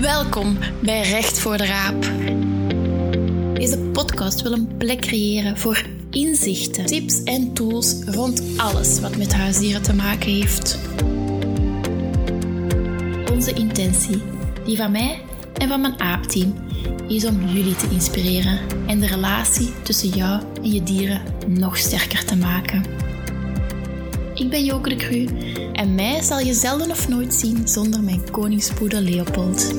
Welkom 0.00 0.58
bij 0.82 1.02
Recht 1.02 1.38
voor 1.38 1.56
de 1.56 1.66
Raap. 1.66 2.10
Deze 3.54 3.78
podcast 3.78 4.42
wil 4.42 4.52
een 4.52 4.76
plek 4.76 5.00
creëren 5.00 5.58
voor 5.58 5.84
inzichten, 6.10 6.86
tips 6.86 7.22
en 7.22 7.52
tools 7.52 8.04
rond 8.04 8.42
alles 8.56 9.00
wat 9.00 9.16
met 9.16 9.34
huisdieren 9.34 9.82
te 9.82 9.94
maken 9.94 10.30
heeft. 10.30 10.78
Onze 13.32 13.52
intentie, 13.52 14.22
die 14.64 14.76
van 14.76 14.92
mij 14.92 15.20
en 15.54 15.68
van 15.68 15.80
mijn 15.80 16.00
aapteam, 16.00 16.54
is 17.08 17.24
om 17.24 17.48
jullie 17.48 17.76
te 17.76 17.88
inspireren 17.90 18.58
en 18.86 19.00
de 19.00 19.06
relatie 19.06 19.72
tussen 19.82 20.08
jou 20.08 20.42
en 20.62 20.72
je 20.72 20.82
dieren 20.82 21.22
nog 21.46 21.78
sterker 21.78 22.24
te 22.24 22.36
maken. 22.36 22.99
Ik 24.40 24.50
ben 24.50 24.64
Joke 24.64 24.88
de 24.88 24.96
Cru 24.96 25.28
en 25.72 25.94
mij 25.94 26.22
zal 26.22 26.38
je 26.38 26.54
zelden 26.54 26.90
of 26.90 27.08
nooit 27.08 27.34
zien 27.34 27.68
zonder 27.68 28.02
mijn 28.02 28.30
koningspoeder 28.30 29.00
Leopold. 29.00 29.74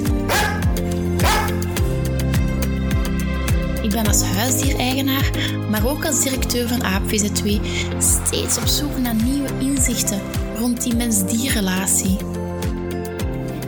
Ik 3.82 3.90
ben 3.90 4.08
als 4.08 4.24
huisdiereigenaar, 4.24 5.32
maar 5.70 5.88
ook 5.88 6.06
als 6.06 6.24
directeur 6.24 6.68
van 6.68 6.82
AapVZ2 6.84 7.62
steeds 7.98 8.58
op 8.58 8.66
zoek 8.66 8.98
naar 8.98 9.16
nieuwe 9.16 9.50
inzichten 9.60 10.22
rond 10.58 10.84
die 10.84 10.96
mens-dierrelatie. 10.96 12.18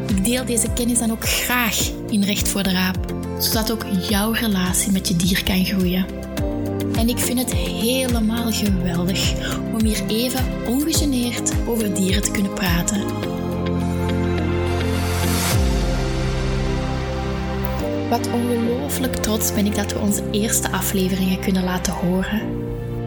Ik 0.08 0.26
deel 0.26 0.46
deze 0.46 0.68
kennis 0.74 1.00
dan 1.00 1.12
ook 1.12 1.30
graag 1.30 1.90
in 2.10 2.24
Recht 2.24 2.48
voor 2.48 2.64
de 2.64 2.72
Raap, 2.72 3.14
zodat 3.40 3.72
ook 3.72 3.86
jouw 4.10 4.32
relatie 4.32 4.92
met 4.92 5.08
je 5.08 5.16
dier 5.16 5.44
kan 5.44 5.66
groeien. 5.66 6.06
En 7.04 7.10
ik 7.10 7.20
vind 7.20 7.40
het 7.40 7.54
helemaal 7.54 8.52
geweldig 8.52 9.34
om 9.74 9.84
hier 9.84 10.06
even 10.08 10.46
ongegeneerd 10.68 11.54
over 11.68 11.94
dieren 11.94 12.22
te 12.22 12.32
kunnen 12.32 12.54
praten. 12.54 13.02
Wat 18.10 18.30
ongelooflijk 18.34 19.16
trots 19.16 19.54
ben 19.54 19.66
ik 19.66 19.76
dat 19.76 19.94
we 19.94 20.00
onze 20.00 20.30
eerste 20.32 20.72
afleveringen 20.72 21.40
kunnen 21.40 21.64
laten 21.64 21.94
horen. 21.94 22.42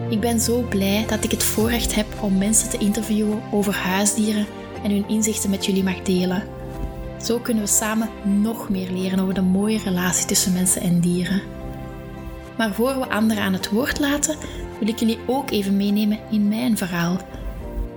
Ik 0.09 0.19
ben 0.19 0.39
zo 0.39 0.61
blij 0.69 1.05
dat 1.07 1.23
ik 1.23 1.31
het 1.31 1.43
voorrecht 1.43 1.95
heb 1.95 2.07
om 2.21 2.37
mensen 2.37 2.69
te 2.69 2.77
interviewen 2.77 3.41
over 3.51 3.75
huisdieren 3.75 4.45
en 4.83 4.91
hun 4.91 5.07
inzichten 5.07 5.49
met 5.49 5.65
jullie 5.65 5.83
mag 5.83 6.01
delen. 6.01 6.43
Zo 7.23 7.39
kunnen 7.39 7.63
we 7.63 7.69
samen 7.69 8.09
nog 8.41 8.69
meer 8.69 8.91
leren 8.91 9.19
over 9.19 9.33
de 9.33 9.41
mooie 9.41 9.79
relatie 9.83 10.25
tussen 10.25 10.53
mensen 10.53 10.81
en 10.81 10.99
dieren. 10.99 11.56
Maar 12.57 12.73
voor 12.73 12.99
we 12.99 13.09
anderen 13.09 13.43
aan 13.43 13.53
het 13.53 13.69
woord 13.69 13.99
laten, 13.99 14.37
wil 14.79 14.87
ik 14.87 14.99
jullie 14.99 15.19
ook 15.25 15.51
even 15.51 15.77
meenemen 15.77 16.19
in 16.31 16.47
mijn 16.47 16.77
verhaal. 16.77 17.17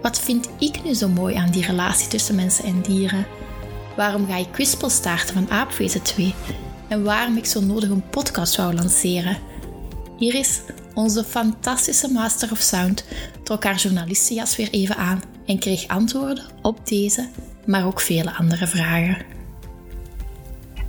Wat 0.02 0.20
vind 0.20 0.48
ik 0.58 0.84
nu 0.84 0.94
zo 0.94 1.08
mooi 1.08 1.34
aan 1.34 1.50
die 1.50 1.66
relatie 1.66 2.08
tussen 2.08 2.34
mensen 2.34 2.64
en 2.64 2.80
dieren? 2.80 3.26
Waarom 3.96 4.26
ga 4.26 4.36
ik 4.36 4.52
kwispel 4.52 4.90
starten 4.90 5.34
van 5.34 5.50
Aapwezen 5.50 6.02
2? 6.02 6.34
En 6.88 7.02
waarom 7.02 7.36
ik 7.36 7.46
zo 7.46 7.60
nodig 7.60 7.90
een 7.90 8.08
podcast 8.10 8.56
wou 8.56 8.74
lanceren? 8.74 9.38
Hier 10.18 10.34
is 10.34 10.60
onze 10.94 11.24
fantastische 11.24 12.08
Master 12.08 12.50
of 12.50 12.60
Sound, 12.60 13.04
trok 13.42 13.64
haar 13.64 13.76
journalistenjas 13.76 14.56
weer 14.56 14.70
even 14.70 14.96
aan 14.96 15.22
en 15.46 15.58
kreeg 15.58 15.88
antwoorden 15.88 16.44
op 16.62 16.86
deze, 16.86 17.28
maar 17.66 17.86
ook 17.86 18.00
vele 18.00 18.32
andere 18.34 18.66
vragen. 18.66 19.16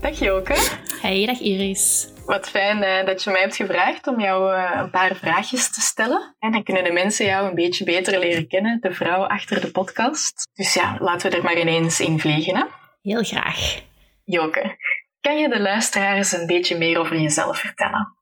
Dag 0.01 0.19
Joke. 0.19 0.55
Hey, 1.01 1.25
dag 1.25 1.39
Iris. 1.39 2.07
Wat 2.31 2.49
fijn 2.49 2.83
uh, 2.83 3.05
dat 3.05 3.23
je 3.23 3.29
mij 3.29 3.41
hebt 3.41 3.55
gevraagd 3.55 4.07
om 4.07 4.19
jou 4.19 4.55
uh, 4.55 4.71
een 4.73 4.89
paar 4.89 5.15
vraagjes 5.15 5.71
te 5.71 5.81
stellen. 5.81 6.35
En 6.39 6.51
dan 6.51 6.63
kunnen 6.63 6.83
de 6.83 6.91
mensen 6.91 7.25
jou 7.25 7.47
een 7.47 7.55
beetje 7.55 7.83
beter 7.83 8.19
leren 8.19 8.47
kennen, 8.47 8.77
de 8.81 8.93
vrouw 8.93 9.23
achter 9.23 9.61
de 9.61 9.71
podcast. 9.71 10.47
Dus 10.53 10.73
ja, 10.73 10.97
laten 10.99 11.31
we 11.31 11.37
er 11.37 11.43
maar 11.43 11.59
ineens 11.59 11.99
in 11.99 12.19
vliegen. 12.19 12.55
Hè? 12.55 12.63
Heel 13.01 13.23
graag. 13.23 13.81
Joke, 14.23 14.77
kan 15.21 15.37
je 15.37 15.49
de 15.49 15.59
luisteraars 15.59 16.31
een 16.31 16.45
beetje 16.45 16.77
meer 16.77 16.99
over 16.99 17.21
jezelf 17.21 17.57
vertellen? 17.57 18.15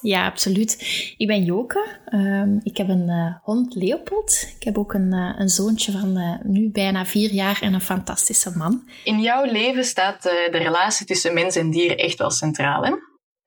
Ja, 0.00 0.26
absoluut. 0.26 0.76
Ik 1.16 1.26
ben 1.26 1.44
Joke. 1.44 2.00
Um, 2.14 2.60
ik 2.62 2.76
heb 2.76 2.88
een 2.88 3.08
uh, 3.08 3.34
hond 3.42 3.74
Leopold. 3.74 4.52
Ik 4.56 4.64
heb 4.64 4.78
ook 4.78 4.94
een, 4.94 5.14
uh, 5.14 5.34
een 5.36 5.48
zoontje 5.48 5.92
van 5.92 6.18
uh, 6.18 6.34
nu 6.42 6.70
bijna 6.70 7.04
vier 7.04 7.30
jaar 7.30 7.58
en 7.62 7.74
een 7.74 7.80
fantastische 7.80 8.52
man. 8.56 8.90
In 9.04 9.20
jouw 9.20 9.44
leven 9.44 9.84
staat 9.84 10.22
de 10.22 10.48
relatie 10.58 11.06
tussen 11.06 11.34
mens 11.34 11.56
en 11.56 11.70
dier 11.70 11.98
echt 11.98 12.18
wel 12.18 12.30
centraal, 12.30 12.84
hè? 12.84 12.92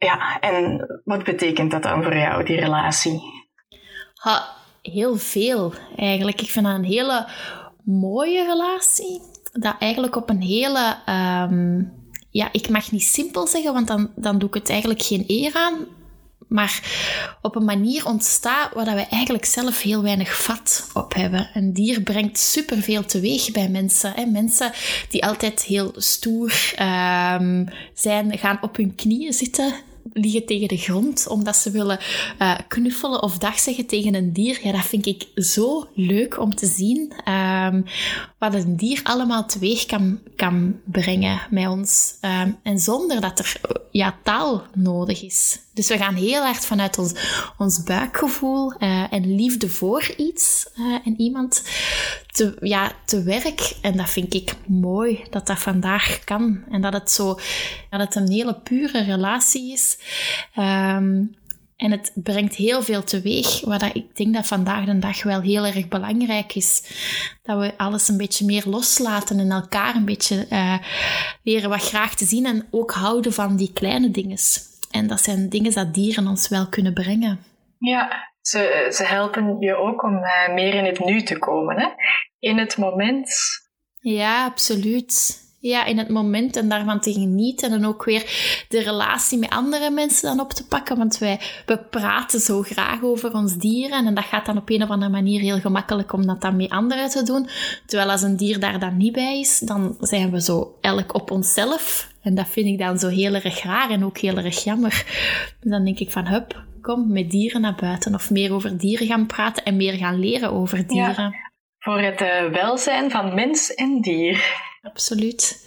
Ja, 0.03 0.39
en 0.39 0.87
wat 1.03 1.23
betekent 1.23 1.71
dat 1.71 1.83
dan 1.83 2.03
voor 2.03 2.17
jou, 2.17 2.43
die 2.43 2.59
relatie? 2.59 3.21
Ha, 4.13 4.43
heel 4.81 5.17
veel 5.17 5.73
eigenlijk. 5.95 6.41
Ik 6.41 6.49
vind 6.49 6.65
dat 6.65 6.75
een 6.75 6.83
hele 6.83 7.27
mooie 7.83 8.45
relatie. 8.45 9.21
Dat 9.51 9.75
eigenlijk 9.79 10.15
op 10.15 10.29
een 10.29 10.41
hele... 10.41 10.95
Um, 11.49 12.01
ja, 12.29 12.49
ik 12.51 12.69
mag 12.69 12.91
niet 12.91 13.03
simpel 13.03 13.47
zeggen, 13.47 13.73
want 13.73 13.87
dan, 13.87 14.11
dan 14.15 14.39
doe 14.39 14.47
ik 14.47 14.53
het 14.53 14.69
eigenlijk 14.69 15.01
geen 15.01 15.23
eer 15.27 15.53
aan 15.53 15.87
maar 16.53 16.81
op 17.41 17.55
een 17.55 17.65
manier 17.65 18.05
ontstaat 18.05 18.73
waar 18.73 18.95
we 18.95 19.01
eigenlijk 19.01 19.45
zelf 19.45 19.81
heel 19.81 20.01
weinig 20.01 20.41
vat 20.43 20.89
op 20.93 21.13
hebben. 21.13 21.49
Een 21.53 21.73
dier 21.73 22.01
brengt 22.01 22.39
superveel 22.39 23.05
teweeg 23.05 23.51
bij 23.51 23.69
mensen. 23.69 24.13
Hè. 24.15 24.25
Mensen 24.25 24.71
die 25.09 25.25
altijd 25.25 25.63
heel 25.63 25.91
stoer 25.95 26.73
um, 26.81 27.67
zijn, 27.93 28.37
gaan 28.37 28.57
op 28.61 28.75
hun 28.75 28.95
knieën 28.95 29.33
zitten 29.33 29.73
liggen 30.13 30.45
tegen 30.45 30.67
de 30.67 30.77
grond 30.77 31.27
omdat 31.27 31.55
ze 31.55 31.71
willen 31.71 31.99
uh, 32.39 32.57
knuffelen 32.67 33.23
of 33.23 33.37
dag 33.37 33.59
zeggen 33.59 33.85
tegen 33.85 34.15
een 34.15 34.33
dier. 34.33 34.59
Ja, 34.63 34.71
dat 34.71 34.85
vind 34.85 35.05
ik 35.05 35.27
zo 35.35 35.87
leuk 35.93 36.39
om 36.39 36.55
te 36.55 36.65
zien. 36.65 37.13
Um, 37.31 37.85
wat 38.51 38.53
een 38.63 38.75
dier 38.75 38.99
allemaal 39.03 39.45
teweeg 39.45 39.85
kan, 39.85 40.19
kan 40.35 40.79
brengen 40.83 41.41
met 41.49 41.67
ons. 41.67 42.13
Um, 42.21 42.57
en 42.63 42.79
zonder 42.79 43.21
dat 43.21 43.39
er 43.39 43.61
ja, 43.91 44.15
taal 44.23 44.63
nodig 44.73 45.23
is. 45.23 45.59
Dus 45.73 45.87
we 45.87 45.97
gaan 45.97 46.15
heel 46.15 46.41
hard 46.41 46.65
vanuit 46.65 46.97
ons, 46.97 47.13
ons 47.57 47.83
buikgevoel 47.83 48.73
uh, 48.79 49.13
en 49.13 49.35
liefde 49.35 49.69
voor 49.69 50.13
iets 50.17 50.69
uh, 50.75 50.97
en 51.05 51.19
iemand 51.19 51.63
te, 52.27 52.57
ja, 52.59 52.91
te 53.05 53.23
werk. 53.23 53.75
En 53.81 53.97
dat 53.97 54.09
vind 54.09 54.33
ik 54.33 54.55
mooi 54.65 55.23
dat 55.29 55.47
dat 55.47 55.59
vandaag 55.59 56.19
kan. 56.23 56.63
En 56.71 56.81
dat 56.81 56.93
het 56.93 57.11
zo, 57.11 57.39
dat 57.89 57.99
het 57.99 58.15
een 58.15 58.31
hele 58.31 58.59
pure 58.59 59.03
relatie 59.03 59.71
is. 59.71 59.97
Um, 60.57 61.35
en 61.77 61.91
het 61.91 62.11
brengt 62.15 62.55
heel 62.55 62.81
veel 62.81 63.03
teweeg, 63.03 63.61
wat 63.61 63.81
ik 63.81 64.15
denk 64.15 64.33
dat 64.33 64.47
vandaag 64.47 64.85
de 64.85 64.99
dag 64.99 65.23
wel 65.23 65.41
heel 65.41 65.65
erg 65.65 65.87
belangrijk 65.87 66.55
is. 66.55 66.83
Dat 67.43 67.59
we 67.59 67.77
alles 67.77 68.07
een 68.07 68.17
beetje 68.17 68.45
meer 68.45 68.63
loslaten 68.65 69.39
en 69.39 69.51
elkaar 69.51 69.95
een 69.95 70.05
beetje 70.05 70.45
uh, 70.49 70.77
leren 71.43 71.69
wat 71.69 71.87
graag 71.87 72.15
te 72.15 72.25
zien 72.25 72.45
en 72.45 72.67
ook 72.71 72.91
houden 72.91 73.33
van 73.33 73.55
die 73.55 73.73
kleine 73.73 74.11
dingen. 74.11 74.37
En 74.91 75.07
dat 75.07 75.21
zijn 75.21 75.49
dingen 75.49 75.73
dat 75.73 75.93
dieren 75.93 76.27
ons 76.27 76.49
wel 76.49 76.67
kunnen 76.67 76.93
brengen. 76.93 77.43
Ja, 77.77 78.31
ze, 78.41 78.87
ze 78.93 79.03
helpen 79.03 79.59
je 79.59 79.75
ook 79.75 80.03
om 80.03 80.13
uh, 80.13 80.53
meer 80.53 80.73
in 80.73 80.85
het 80.85 80.99
nu 80.99 81.23
te 81.23 81.39
komen, 81.39 81.79
hè? 81.79 81.87
in 82.39 82.57
het 82.57 82.77
moment. 82.77 83.29
Ja, 83.99 84.45
absoluut 84.45 85.42
ja, 85.69 85.85
in 85.85 85.97
het 85.97 86.09
moment 86.09 86.55
en 86.55 86.69
daarvan 86.69 86.99
te 86.99 87.13
genieten. 87.13 87.71
En 87.71 87.85
ook 87.85 88.03
weer 88.03 88.23
de 88.67 88.81
relatie 88.81 89.37
met 89.37 89.49
andere 89.49 89.89
mensen 89.89 90.29
dan 90.29 90.45
op 90.45 90.53
te 90.53 90.67
pakken. 90.67 90.97
Want 90.97 91.17
wij 91.17 91.39
we 91.65 91.77
praten 91.77 92.39
zo 92.39 92.61
graag 92.61 93.03
over 93.03 93.33
ons 93.33 93.57
dieren. 93.57 94.05
En 94.05 94.13
dat 94.13 94.23
gaat 94.23 94.45
dan 94.45 94.57
op 94.57 94.69
een 94.69 94.83
of 94.83 94.89
andere 94.89 95.11
manier 95.11 95.41
heel 95.41 95.59
gemakkelijk 95.59 96.13
om 96.13 96.25
dat 96.25 96.41
dan 96.41 96.55
met 96.55 96.69
anderen 96.69 97.09
te 97.09 97.23
doen. 97.23 97.47
Terwijl 97.85 98.11
als 98.11 98.21
een 98.21 98.37
dier 98.37 98.59
daar 98.59 98.79
dan 98.79 98.97
niet 98.97 99.13
bij 99.13 99.39
is, 99.39 99.59
dan 99.59 99.97
zijn 99.99 100.31
we 100.31 100.41
zo 100.41 100.77
elk 100.81 101.13
op 101.13 101.31
onszelf. 101.31 102.11
En 102.21 102.35
dat 102.35 102.47
vind 102.47 102.67
ik 102.67 102.79
dan 102.79 102.99
zo 102.99 103.07
heel 103.07 103.33
erg 103.33 103.63
raar 103.63 103.89
en 103.89 104.05
ook 104.05 104.17
heel 104.17 104.37
erg 104.37 104.63
jammer. 104.63 105.03
Dus 105.59 105.71
dan 105.71 105.85
denk 105.85 105.99
ik 105.99 106.11
van, 106.11 106.27
hup, 106.27 106.63
kom 106.81 107.11
met 107.11 107.31
dieren 107.31 107.61
naar 107.61 107.77
buiten. 107.79 108.13
Of 108.13 108.29
meer 108.29 108.53
over 108.53 108.77
dieren 108.77 109.07
gaan 109.07 109.27
praten 109.27 109.63
en 109.63 109.77
meer 109.77 109.93
gaan 109.93 110.19
leren 110.19 110.51
over 110.51 110.87
dieren. 110.87 111.31
Ja, 111.31 111.51
voor 111.79 111.99
het 111.99 112.21
uh, 112.21 112.51
welzijn 112.51 113.11
van 113.11 113.33
mens 113.33 113.73
en 113.73 114.01
dier. 114.01 114.71
Absoluut. 114.83 115.61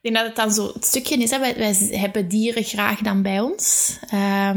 Ik 0.00 0.14
denk 0.14 0.16
dat 0.16 0.26
het 0.26 0.36
dan 0.36 0.50
zo 0.52 0.72
het 0.74 0.84
stukje 0.84 1.16
is, 1.16 1.30
hè, 1.30 1.38
wij, 1.38 1.74
hebben 1.90 2.28
dieren 2.28 2.64
graag 2.64 3.00
dan 3.00 3.22
bij 3.22 3.40
ons. 3.40 3.96
Hè, 4.06 4.52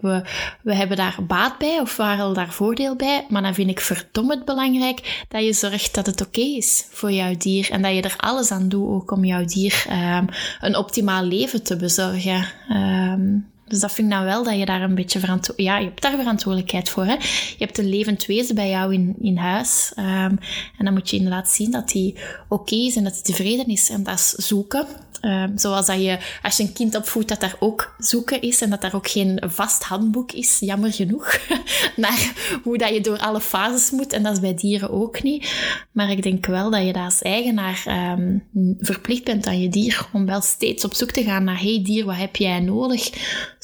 we, 0.00 0.22
we, 0.62 0.74
hebben 0.74 0.96
daar 0.96 1.16
baat 1.26 1.58
bij 1.58 1.80
of 1.80 1.96
we 1.96 2.02
halen 2.02 2.34
daar 2.34 2.52
voordeel 2.52 2.96
bij. 2.96 3.26
Maar 3.28 3.42
dan 3.42 3.54
vind 3.54 3.70
ik 3.70 3.80
verdomme 3.80 4.42
belangrijk 4.44 5.24
dat 5.28 5.44
je 5.44 5.52
zorgt 5.52 5.94
dat 5.94 6.06
het 6.06 6.20
oké 6.20 6.40
is 6.40 6.86
voor 6.90 7.12
jouw 7.12 7.36
dier. 7.36 7.70
En 7.70 7.82
dat 7.82 7.94
je 7.94 8.02
er 8.02 8.16
alles 8.16 8.50
aan 8.50 8.68
doet 8.68 8.88
ook 8.88 9.10
om 9.10 9.24
jouw 9.24 9.44
dier 9.44 9.86
um, 9.90 10.28
een 10.60 10.76
optimaal 10.76 11.24
leven 11.24 11.62
te 11.62 11.76
bezorgen. 11.76 12.46
Um, 12.70 13.52
Dus 13.68 13.80
dat 13.80 13.92
vind 13.92 14.08
ik 14.08 14.14
dan 14.14 14.24
wel 14.24 14.44
dat 14.44 14.58
je 14.58 14.64
daar 14.64 14.82
een 14.82 14.94
beetje 14.94 15.18
verantwoordelijkheid... 15.18 15.76
Ja, 15.76 15.84
je 15.84 15.90
hebt 15.90 16.02
daar 16.02 16.18
verantwoordelijkheid 16.18 16.88
voor. 16.88 17.04
Hè? 17.04 17.12
Je 17.12 17.64
hebt 17.64 17.78
een 17.78 17.88
levend 17.88 18.26
wezen 18.26 18.54
bij 18.54 18.68
jou 18.68 18.94
in, 18.94 19.14
in 19.20 19.36
huis. 19.36 19.92
Um, 19.96 20.38
en 20.78 20.84
dan 20.84 20.92
moet 20.92 21.10
je 21.10 21.16
inderdaad 21.16 21.48
zien 21.48 21.70
dat 21.70 21.92
hij 21.92 22.14
oké 22.48 22.74
is 22.74 22.96
en 22.96 23.04
dat 23.04 23.12
hij 23.12 23.22
tevreden 23.22 23.66
is. 23.66 23.90
En 23.90 24.02
dat 24.02 24.18
is 24.18 24.30
zoeken. 24.30 24.86
Um, 25.24 25.58
zoals 25.58 25.86
dat 25.86 26.02
je, 26.02 26.18
als 26.42 26.56
je 26.56 26.62
een 26.62 26.72
kind 26.72 26.96
opvoedt, 26.96 27.28
dat 27.28 27.40
daar 27.40 27.56
ook 27.58 27.94
zoeken 27.98 28.40
is 28.40 28.60
en 28.60 28.70
dat 28.70 28.80
daar 28.80 28.94
ook 28.94 29.08
geen 29.08 29.42
vast 29.46 29.82
handboek 29.82 30.32
is, 30.32 30.58
jammer 30.60 30.92
genoeg, 30.92 31.38
naar 31.96 32.32
hoe 32.62 32.78
dat 32.78 32.88
je 32.88 33.00
door 33.00 33.18
alle 33.18 33.40
fases 33.40 33.90
moet. 33.90 34.12
En 34.12 34.22
dat 34.22 34.32
is 34.32 34.40
bij 34.40 34.54
dieren 34.54 34.90
ook 34.90 35.22
niet. 35.22 35.52
Maar 35.92 36.10
ik 36.10 36.22
denk 36.22 36.46
wel 36.46 36.70
dat 36.70 36.84
je 36.84 36.92
daar 36.92 37.04
als 37.04 37.22
eigenaar 37.22 37.84
um, 38.18 38.42
verplicht 38.78 39.24
bent 39.24 39.46
aan 39.46 39.60
je 39.60 39.68
dier 39.68 40.06
om 40.12 40.26
wel 40.26 40.40
steeds 40.40 40.84
op 40.84 40.94
zoek 40.94 41.10
te 41.10 41.22
gaan 41.22 41.44
naar, 41.44 41.60
hey 41.60 41.80
dier, 41.82 42.04
wat 42.04 42.16
heb 42.16 42.36
jij 42.36 42.60
nodig? 42.60 43.10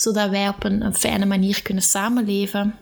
Zodat 0.00 0.30
wij 0.30 0.48
op 0.48 0.64
een, 0.64 0.94
fijne 0.94 1.26
manier 1.26 1.62
kunnen 1.62 1.82
samenleven. 1.82 2.74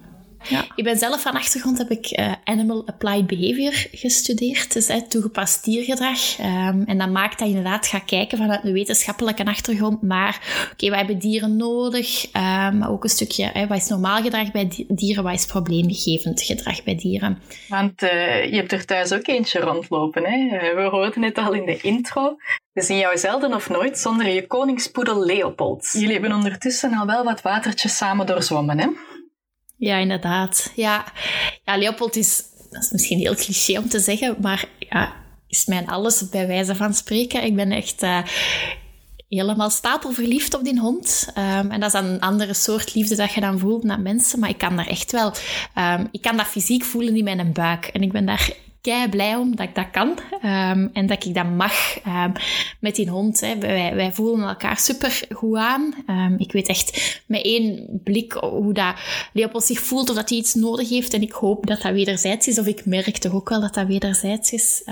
Ja. 0.43 0.65
Ik 0.75 0.85
ben 0.85 0.99
zelf 0.99 1.23
van 1.23 1.33
achtergrond 1.33 1.79
heb 1.79 1.91
ik 1.91 2.19
uh, 2.19 2.33
Animal 2.45 2.87
Applied 2.87 3.27
Behavior 3.27 3.73
gestudeerd, 3.93 4.73
dus 4.73 4.91
uh, 4.91 4.97
toegepast 4.97 5.65
diergedrag. 5.65 6.39
Um, 6.39 6.85
en 6.85 6.99
dat 6.99 7.11
maakt 7.11 7.39
dat 7.39 7.49
je 7.49 7.55
inderdaad 7.55 7.87
gaat 7.87 8.05
kijken 8.05 8.39
vanuit 8.39 8.65
een 8.65 8.73
wetenschappelijke 8.73 9.45
achtergrond 9.45 10.03
naar, 10.03 10.41
oké, 10.63 10.73
okay, 10.73 10.89
wij 10.89 10.99
hebben 10.99 11.19
dieren 11.19 11.57
nodig, 11.57 12.25
um, 12.25 12.79
maar 12.79 12.91
ook 12.91 13.05
een 13.05 13.11
stukje, 13.11 13.51
uh, 13.57 13.67
wat 13.67 13.77
is 13.77 13.89
normaal 13.89 14.23
gedrag 14.23 14.51
bij 14.51 14.87
dieren, 14.89 15.25
wat 15.25 15.35
is 15.35 15.47
probleemgevend 15.47 16.43
gedrag 16.43 16.83
bij 16.83 16.97
dieren. 16.97 17.39
Want 17.69 18.01
je 18.01 18.57
hebt 18.57 18.73
er 18.73 18.85
thuis 18.85 19.13
ook 19.13 19.27
eentje 19.27 19.61
rondlopen, 19.61 20.25
hè? 20.25 20.75
we 20.75 20.89
hoorden 20.91 21.23
het 21.23 21.39
al 21.39 21.53
in 21.53 21.67
de 21.67 21.81
intro. 21.81 22.37
We 22.73 22.83
zien 22.83 22.99
jou 22.99 23.19
zelden 23.19 23.55
of 23.55 23.69
nooit 23.69 23.99
zonder 23.99 24.29
je 24.29 24.47
koningspoedel 24.47 25.25
Leopold. 25.25 25.89
Jullie 25.93 26.13
hebben 26.13 26.33
ondertussen 26.33 26.95
al 26.95 27.07
wel 27.07 27.25
wat 27.25 27.43
watertjes 27.43 27.97
samen 27.97 28.27
doorzwommen, 28.27 28.79
hè? 28.79 28.87
Ja, 29.79 29.97
inderdaad. 29.97 30.73
Ja, 30.75 31.05
ja 31.65 31.77
Leopold 31.77 32.17
is, 32.17 32.43
dat 32.71 32.83
is 32.83 32.91
misschien 32.91 33.19
heel 33.19 33.35
cliché 33.35 33.79
om 33.79 33.89
te 33.89 34.01
zeggen, 34.01 34.37
maar 34.41 34.65
ja, 34.79 35.13
is 35.49 35.65
mijn 35.67 35.89
alles 35.89 36.29
bij 36.29 36.47
wijze 36.47 36.75
van 36.75 36.95
spreken. 36.95 37.45
Ik 37.45 37.57
ben 37.57 37.73
echt 37.73 38.03
uh, 38.03 38.19
helemaal 39.29 39.71
stapelverliefd 39.71 40.55
op 40.55 40.65
die 40.65 40.81
hond. 40.81 41.29
Um, 41.39 41.71
en 41.71 41.81
dat 41.81 41.95
is 41.95 42.01
een 42.01 42.21
andere 42.21 42.55
soort 42.55 42.95
liefde 42.95 43.17
dat 43.17 43.33
je 43.33 43.41
dan 43.41 43.59
voelt 43.59 43.83
naar 43.83 44.01
mensen. 44.01 44.39
Maar 44.39 44.49
ik 44.49 44.59
kan 44.59 44.77
daar 44.77 44.87
echt 44.87 45.13
wel... 45.13 45.33
Um, 45.79 46.09
ik 46.11 46.23
kan 46.23 46.37
dat 46.37 46.47
fysiek 46.47 46.85
voelen 46.85 47.17
in 47.17 47.25
mijn 47.25 47.53
buik. 47.53 47.87
En 47.87 48.03
ik 48.03 48.13
ben 48.13 48.27
daar 48.27 48.53
kei 48.81 49.09
blij 49.09 49.37
om 49.37 49.57
dat 49.57 49.69
ik 49.69 49.75
dat 49.75 49.91
kan 49.91 50.09
um, 50.09 50.91
en 50.93 51.07
dat 51.07 51.25
ik 51.25 51.35
dat 51.35 51.51
mag 51.51 52.07
um, 52.07 52.33
met 52.81 52.95
die 52.95 53.09
hond. 53.09 53.41
Hè. 53.41 53.59
Wij, 53.59 53.95
wij 53.95 54.13
voelen 54.13 54.49
elkaar 54.49 54.79
super 54.79 55.27
goed 55.31 55.57
aan. 55.57 55.95
Um, 56.07 56.35
ik 56.39 56.53
weet 56.53 56.69
echt 56.69 57.23
met 57.27 57.45
één 57.45 58.01
blik 58.05 58.33
hoe 58.33 58.73
dat 58.73 58.95
Leopold 59.33 59.65
zich 59.65 59.81
voelt 59.81 60.11
of 60.11 60.17
dat 60.17 60.29
hij 60.29 60.39
iets 60.39 60.55
nodig 60.55 60.89
heeft. 60.89 61.15
En 61.15 61.23
ik 61.23 61.33
hoop 61.33 61.67
dat 61.67 61.83
dat 61.83 61.93
wederzijds 61.93 62.49
is. 62.49 62.59
Of 62.59 62.67
ik 62.67 62.87
merk 62.87 63.17
toch 63.17 63.33
ook 63.33 63.49
wel 63.49 63.61
dat 63.61 63.75
dat 63.75 63.87
wederzijds 63.87 64.53
is. 64.53 64.83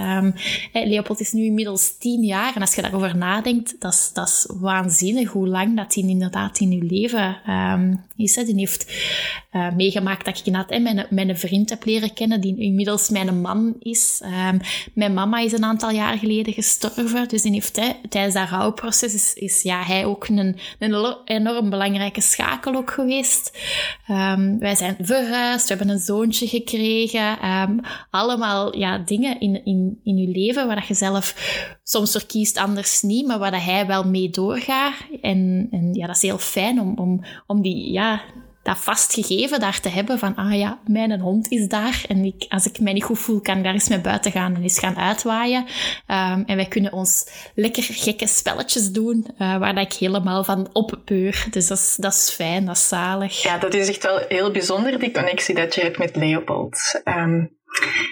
Leopold 0.72 1.20
is 1.20 1.32
nu 1.32 1.44
inmiddels 1.44 1.98
tien 1.98 2.22
jaar. 2.22 2.54
En 2.54 2.60
als 2.60 2.74
je 2.74 2.82
daarover 2.82 3.16
nadenkt, 3.16 3.76
dat 3.78 4.12
is, 4.14 4.46
waanzinnig 4.60 5.30
hoe 5.30 5.48
lang 5.48 5.76
dat 5.76 5.94
hij 5.94 6.04
inderdaad 6.04 6.58
in 6.58 6.70
je 6.70 6.82
leven 6.82 7.36
is. 8.16 8.34
Hè. 8.36 8.44
Die 8.44 8.54
heeft 8.54 8.92
uh, 9.52 9.74
meegemaakt 9.74 10.24
dat 10.24 10.38
ik 10.38 10.46
inderdaad 10.46 10.82
mijn, 10.82 11.06
mijn 11.10 11.38
vriend 11.38 11.70
heb 11.70 11.84
leren 11.84 12.12
kennen, 12.12 12.40
die 12.40 12.58
inmiddels 12.58 13.08
mijn 13.08 13.40
man 13.40 13.75
is. 13.78 14.22
Um, 14.24 14.60
mijn 14.94 15.14
mama 15.14 15.38
is 15.38 15.52
een 15.52 15.64
aantal 15.64 15.90
jaar 15.90 16.18
geleden 16.18 16.52
gestorven, 16.52 17.28
dus 17.28 17.42
die 17.42 17.52
heeft, 17.52 17.76
hè, 17.76 17.90
tijdens 18.08 18.34
dat 18.34 18.48
rouwproces 18.48 19.14
is, 19.14 19.34
is 19.34 19.62
ja, 19.62 19.82
hij 19.82 20.04
ook 20.04 20.28
een, 20.28 20.56
een 20.78 21.16
enorm 21.24 21.70
belangrijke 21.70 22.20
schakel 22.20 22.74
ook 22.74 22.90
geweest. 22.90 23.58
Um, 24.10 24.58
wij 24.58 24.74
zijn 24.74 24.96
verhuisd, 25.00 25.68
we 25.68 25.74
hebben 25.74 25.94
een 25.94 26.00
zoontje 26.00 26.46
gekregen. 26.46 27.50
Um, 27.50 27.80
allemaal 28.10 28.76
ja, 28.76 28.98
dingen 28.98 29.40
in, 29.40 29.64
in, 29.64 30.00
in 30.04 30.16
je 30.16 30.28
leven 30.28 30.66
waar 30.66 30.84
je 30.88 30.94
zelf 30.94 31.34
soms 31.82 32.10
verkiest, 32.10 32.56
anders 32.58 33.02
niet, 33.02 33.26
maar 33.26 33.38
waar 33.38 33.64
hij 33.64 33.86
wel 33.86 34.04
mee 34.04 34.30
doorgaat. 34.30 34.94
En, 35.20 35.68
en 35.70 35.94
ja, 35.94 36.06
dat 36.06 36.16
is 36.16 36.22
heel 36.22 36.38
fijn 36.38 36.80
om, 36.80 36.98
om, 36.98 37.24
om 37.46 37.62
die, 37.62 37.92
ja, 37.92 38.22
dat 38.66 38.78
vastgegeven 38.78 39.60
daar 39.60 39.80
te 39.80 39.88
hebben 39.88 40.18
van, 40.18 40.34
ah 40.34 40.58
ja, 40.58 40.78
mijn 40.86 41.20
hond 41.20 41.50
is 41.50 41.68
daar 41.68 42.04
en 42.08 42.24
ik, 42.24 42.46
als 42.48 42.66
ik 42.66 42.80
mij 42.80 42.92
niet 42.92 43.04
goed 43.04 43.18
voel, 43.18 43.40
kan 43.40 43.56
ik 43.56 43.64
daar 43.64 43.72
eens 43.72 43.88
mee 43.88 44.00
buiten 44.00 44.32
gaan 44.32 44.54
en 44.54 44.62
eens 44.62 44.78
gaan 44.78 44.96
uitwaaien. 44.96 45.62
Um, 45.62 46.44
en 46.46 46.56
wij 46.56 46.66
kunnen 46.66 46.92
ons 46.92 47.28
lekker 47.54 47.82
gekke 47.82 48.26
spelletjes 48.26 48.90
doen, 48.90 49.26
uh, 49.38 49.56
waar 49.56 49.78
ik 49.78 49.92
helemaal 49.92 50.44
van 50.44 50.68
oppeur. 50.72 51.46
Dus 51.50 51.66
dat 51.66 51.78
is, 51.78 51.96
dat 51.96 52.12
is 52.12 52.30
fijn, 52.30 52.64
dat 52.64 52.76
is 52.76 52.88
zalig. 52.88 53.42
Ja, 53.42 53.58
dat 53.58 53.74
is 53.74 53.88
echt 53.88 54.02
wel 54.02 54.20
heel 54.28 54.50
bijzonder, 54.50 54.98
die 54.98 55.10
connectie 55.10 55.54
dat 55.54 55.74
je 55.74 55.80
hebt 55.80 55.98
met 55.98 56.16
Leopold. 56.16 57.00
Um, 57.04 57.54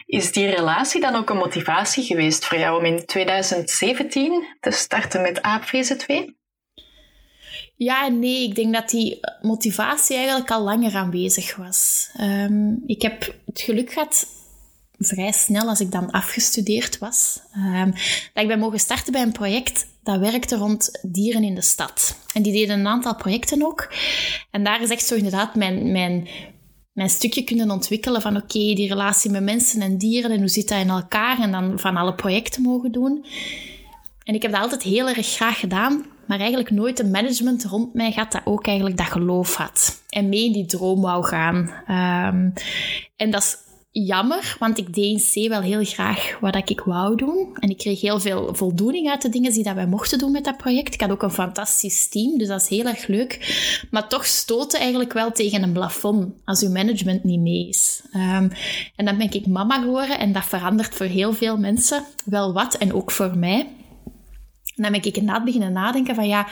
is 0.07 0.33
die 0.33 0.51
relatie 0.51 1.01
dan 1.01 1.15
ook 1.15 1.31
een 1.31 1.37
motivatie 1.37 2.05
geweest 2.05 2.45
voor 2.45 2.59
jou 2.59 2.79
om 2.79 2.85
in 2.85 3.07
2017 3.07 4.47
te 4.61 4.71
starten 4.71 5.23
met 5.23 5.43
AapVZ 5.43 5.97
2? 5.97 6.43
Ja 7.77 8.07
en 8.07 8.19
nee, 8.19 8.43
ik 8.43 8.55
denk 8.55 8.73
dat 8.73 8.91
die 8.91 9.21
motivatie 9.43 10.17
eigenlijk 10.17 10.51
al 10.51 10.63
langer 10.63 10.95
aanwezig 10.95 11.57
was. 11.57 12.11
Um, 12.21 12.83
ik 12.87 13.03
heb 13.03 13.35
het 13.47 13.61
geluk 13.61 13.93
gehad, 13.93 14.27
vrij 14.99 15.33
snel 15.33 15.69
als 15.69 15.81
ik 15.81 15.91
dan 15.91 16.11
afgestudeerd 16.11 16.99
was, 16.99 17.41
um, 17.57 17.91
dat 18.33 18.43
ik 18.43 18.49
ben 18.49 18.59
mogen 18.59 18.81
starten 18.81 19.13
bij 19.13 19.23
een 19.23 19.33
project 19.33 19.87
dat 20.03 20.19
werkte 20.19 20.57
rond 20.57 20.99
dieren 21.03 21.45
in 21.45 21.55
de 21.55 21.63
stad. 21.63 22.19
En 22.33 22.43
die 22.43 22.53
deden 22.53 22.79
een 22.79 22.87
aantal 22.87 23.15
projecten 23.15 23.67
ook. 23.67 23.93
En 24.51 24.65
daar 24.65 24.83
is 24.83 24.91
echt 24.91 25.07
zo 25.07 25.15
inderdaad 25.15 25.55
mijn, 25.55 25.93
mijn, 25.93 26.29
mijn 26.93 27.11
stukje 27.11 27.45
kunnen 27.45 27.71
ontwikkelen 27.71 28.23
van 28.23 28.37
oké, 28.37 28.59
die 28.59 28.89
relatie 28.89 29.31
met 29.31 29.43
mensen 29.43 29.81
en 29.81 29.99
dieren 29.99 30.31
en 30.31 30.39
hoe 30.39 30.49
zit 30.49 30.69
dat 30.69 30.81
in 30.81 30.89
elkaar 30.89 31.41
en 31.41 31.53
dan 31.53 31.79
van 31.79 31.97
alle 31.97 32.15
projecten 32.15 32.63
mogen 32.63 32.93
doen. 32.93 33.25
En 34.23 34.35
ik 34.35 34.43
heb 34.43 34.53
dat 34.53 34.61
altijd 34.61 34.83
heel 34.83 35.09
erg 35.09 35.27
graag 35.27 35.59
gedaan, 35.59 36.05
maar 36.27 36.39
eigenlijk 36.39 36.71
nooit 36.71 36.99
een 36.99 37.11
management 37.11 37.65
rond 37.65 37.95
mij 37.95 38.13
gehad 38.13 38.33
dat 38.33 38.43
ook 38.45 38.67
eigenlijk 38.67 38.97
dat 38.97 39.07
geloof 39.07 39.55
had. 39.55 40.03
En 40.09 40.29
mee 40.29 40.45
in 40.45 40.53
die 40.53 40.67
droom 40.67 41.01
wou 41.01 41.25
gaan. 41.25 41.57
Um, 41.89 42.53
en 43.17 43.31
dat 43.31 43.43
is 43.43 43.57
jammer, 43.91 44.57
want 44.59 44.79
ik 44.79 44.95
deed 44.95 45.35
in 45.35 45.47
C 45.47 45.49
wel 45.49 45.61
heel 45.61 45.85
graag 45.85 46.37
wat 46.41 46.71
ik 46.71 46.81
wou 46.81 47.17
doen. 47.17 47.49
En 47.59 47.69
ik 47.69 47.79
kreeg 47.79 48.01
heel 48.01 48.21
veel 48.21 48.55
voldoening 48.55 49.11
uit 49.11 49.23
de 49.23 49.29
dingen 49.29 49.53
die 49.53 49.63
dat 49.63 49.75
wij 49.75 49.87
mochten 49.87 50.19
doen 50.19 50.33
met 50.33 50.45
dat 50.45 50.57
project. 50.57 50.95
Ik 50.95 51.01
had 51.01 51.11
ook 51.11 51.23
een 51.23 51.31
fantastisch 51.31 52.09
team, 52.09 52.39
dus 52.39 52.49
dat 52.49 52.61
is 52.61 52.69
heel 52.69 52.87
erg 52.87 53.07
leuk. 53.07 53.63
Maar 53.91 54.09
toch 54.09 54.27
stoten 54.27 54.81
eigenlijk 54.81 55.13
wel 55.13 55.33
tegen 55.33 55.63
een 55.63 55.73
plafond 55.73 56.35
als 56.45 56.63
uw 56.63 56.71
management 56.71 57.25
niet 57.25 57.41
mee 57.41 57.69
is. 57.69 58.03
Um, 58.13 58.51
en 58.97 59.05
dan 59.05 59.19
ben 59.19 59.33
ik 59.33 59.47
mama 59.47 59.81
geworden 59.81 60.19
en 60.19 60.33
dat 60.33 60.45
verandert 60.45 60.95
voor 60.95 61.07
heel 61.07 61.33
veel 61.33 61.57
mensen 61.57 62.05
wel 62.25 62.53
wat 62.53 62.75
en 62.75 62.93
ook 62.93 63.11
voor 63.11 63.39
mij. 63.39 63.67
En 64.77 64.83
dan 64.83 64.93
ben 64.93 65.05
ik 65.05 65.17
inderdaad 65.17 65.45
beginnen 65.45 65.73
nadenken 65.73 66.15
van 66.15 66.27
ja, 66.27 66.47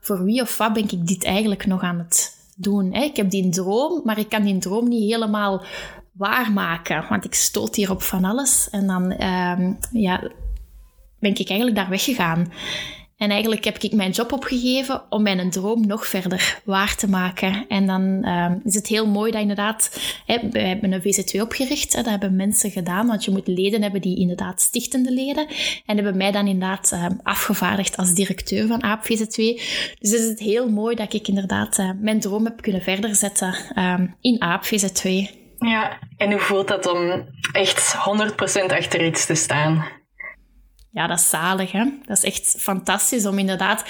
voor 0.00 0.24
wie 0.24 0.42
of 0.42 0.56
wat 0.56 0.72
ben 0.72 0.90
ik 0.90 1.06
dit 1.06 1.24
eigenlijk 1.24 1.66
nog 1.66 1.82
aan 1.82 1.98
het 1.98 2.36
doen? 2.56 2.94
Hè? 2.94 3.02
Ik 3.02 3.16
heb 3.16 3.30
die 3.30 3.48
droom, 3.48 4.00
maar 4.04 4.18
ik 4.18 4.28
kan 4.28 4.42
die 4.42 4.58
droom 4.58 4.88
niet 4.88 5.10
helemaal 5.10 5.62
waarmaken, 6.12 7.06
want 7.08 7.24
ik 7.24 7.34
stoot 7.34 7.76
hier 7.76 7.90
op 7.90 8.02
van 8.02 8.24
alles. 8.24 8.70
En 8.70 8.86
dan 8.86 9.24
um, 9.24 9.78
ja, 9.92 10.30
ben 11.18 11.30
ik 11.30 11.48
eigenlijk 11.48 11.76
daar 11.76 11.88
weggegaan. 11.88 12.52
En 13.20 13.30
eigenlijk 13.30 13.64
heb 13.64 13.78
ik 13.78 13.92
mijn 13.92 14.10
job 14.10 14.32
opgegeven 14.32 15.02
om 15.08 15.22
mijn 15.22 15.50
droom 15.50 15.86
nog 15.86 16.06
verder 16.06 16.60
waar 16.64 16.96
te 16.96 17.08
maken. 17.08 17.64
En 17.68 17.86
dan 17.86 18.02
uh, 18.02 18.50
is 18.64 18.74
het 18.74 18.86
heel 18.86 19.06
mooi 19.06 19.30
dat 19.30 19.40
inderdaad, 19.40 20.00
hè, 20.26 20.38
we 20.50 20.58
hebben 20.58 20.92
een 20.92 21.02
VZ2 21.02 21.40
opgericht. 21.40 21.92
Hè, 21.92 22.02
dat 22.02 22.10
hebben 22.10 22.36
mensen 22.36 22.70
gedaan, 22.70 23.06
want 23.06 23.24
je 23.24 23.30
moet 23.30 23.46
leden 23.46 23.82
hebben 23.82 24.00
die 24.00 24.18
inderdaad 24.18 24.60
stichtende 24.60 25.12
leden. 25.12 25.46
En 25.86 25.96
hebben 25.96 26.16
mij 26.16 26.32
dan 26.32 26.46
inderdaad 26.46 26.90
uh, 26.94 27.06
afgevaardigd 27.22 27.96
als 27.96 28.14
directeur 28.14 28.66
van 28.66 28.82
AAP 28.82 29.04
VZ2. 29.04 29.60
Dus 29.98 30.12
is 30.12 30.28
het 30.28 30.38
heel 30.38 30.68
mooi 30.68 30.96
dat 30.96 31.14
ik 31.14 31.28
inderdaad 31.28 31.78
uh, 31.78 31.90
mijn 32.00 32.20
droom 32.20 32.44
heb 32.44 32.60
kunnen 32.60 32.82
verder 32.82 33.14
zetten 33.14 33.54
um, 33.78 34.16
in 34.20 34.40
AAP 34.40 34.64
VZ2. 34.64 35.38
Ja, 35.58 35.98
en 36.16 36.30
hoe 36.30 36.40
voelt 36.40 36.68
dat 36.68 36.86
om 36.86 37.24
echt 37.52 37.94
100% 37.94 38.64
achter 38.66 39.06
iets 39.06 39.26
te 39.26 39.34
staan? 39.34 39.99
Ja, 40.92 41.06
dat 41.06 41.18
is 41.18 41.28
zalig, 41.28 41.72
hè? 41.72 41.84
Dat 42.04 42.16
is 42.16 42.24
echt 42.24 42.54
fantastisch 42.58 43.26
om 43.26 43.38
inderdaad 43.38 43.84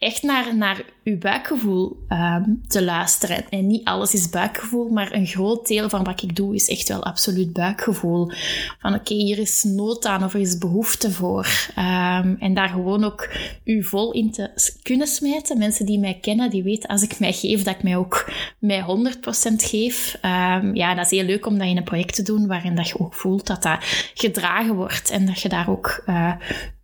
echt 0.00 0.22
naar, 0.22 0.56
naar 0.56 0.82
uw 1.04 1.18
buikgevoel 1.18 1.96
um, 2.08 2.62
te 2.68 2.84
luisteren. 2.84 3.48
En 3.48 3.66
niet 3.66 3.84
alles 3.84 4.14
is 4.14 4.30
buikgevoel, 4.30 4.88
maar 4.88 5.12
een 5.12 5.26
groot 5.26 5.66
deel 5.66 5.88
van 5.88 6.04
wat 6.04 6.22
ik 6.22 6.36
doe 6.36 6.54
is 6.54 6.68
echt 6.68 6.88
wel 6.88 7.04
absoluut 7.04 7.52
buikgevoel. 7.52 8.30
Van 8.78 8.94
oké, 8.94 9.14
hier 9.14 9.38
is 9.38 9.64
nood 9.64 10.06
aan 10.06 10.24
of 10.24 10.34
er 10.34 10.40
is 10.40 10.58
behoefte 10.58 11.10
voor. 11.10 11.46
Um, 11.78 12.36
en 12.38 12.54
daar 12.54 12.68
gewoon 12.68 13.04
ook 13.04 13.28
u 13.64 13.82
vol 13.84 14.12
in 14.12 14.30
te 14.30 14.50
kunnen 14.82 15.06
smijten. 15.06 15.58
Mensen 15.58 15.86
die 15.86 15.98
mij 15.98 16.18
kennen, 16.20 16.50
die 16.50 16.62
weten 16.62 16.88
als 16.88 17.02
ik 17.02 17.18
mij 17.18 17.32
geef, 17.32 17.62
dat 17.62 17.74
ik 17.74 17.82
mij 17.82 17.96
ook 17.96 18.32
mij 18.58 18.82
100% 18.82 18.84
geef. 19.56 20.18
Um, 20.24 20.74
ja, 20.74 20.94
dat 20.94 21.04
is 21.04 21.10
heel 21.10 21.26
leuk 21.26 21.46
om 21.46 21.58
dat 21.58 21.68
in 21.68 21.76
een 21.76 21.84
project 21.84 22.14
te 22.14 22.22
doen 22.22 22.46
waarin 22.46 22.74
dat 22.74 22.88
je 22.88 23.00
ook 23.00 23.14
voelt 23.14 23.46
dat 23.46 23.62
dat 23.62 23.78
gedragen 24.14 24.74
wordt 24.74 25.10
en 25.10 25.26
dat 25.26 25.40
je 25.40 25.48
daar 25.48 25.70
ook 25.70 26.02
uh, 26.06 26.32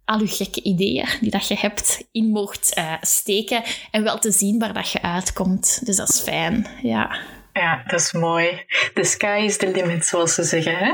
al 0.07 0.21
je 0.21 0.27
gekke 0.27 0.63
ideeën 0.63 1.09
die 1.21 1.31
dat 1.31 1.49
je 1.49 1.57
hebt 1.59 2.05
in 2.13 2.27
mocht 2.27 2.79
uh, 2.79 2.93
steken 3.01 3.63
en 3.91 4.03
wel 4.03 4.19
te 4.19 4.31
zien 4.31 4.59
waar 4.59 4.73
dat 4.73 4.91
je 4.91 5.03
uitkomt. 5.03 5.81
Dus 5.85 5.97
dat 5.97 6.09
is 6.09 6.21
fijn, 6.21 6.67
ja. 6.83 7.17
Ja, 7.53 7.83
dat 7.87 8.01
is 8.01 8.13
mooi. 8.13 8.65
The 8.95 9.05
sky 9.05 9.43
is 9.45 9.57
the 9.57 9.71
limit, 9.71 10.07
zoals 10.07 10.35
ze 10.35 10.43
zeggen. 10.43 10.77
Hè? 10.77 10.93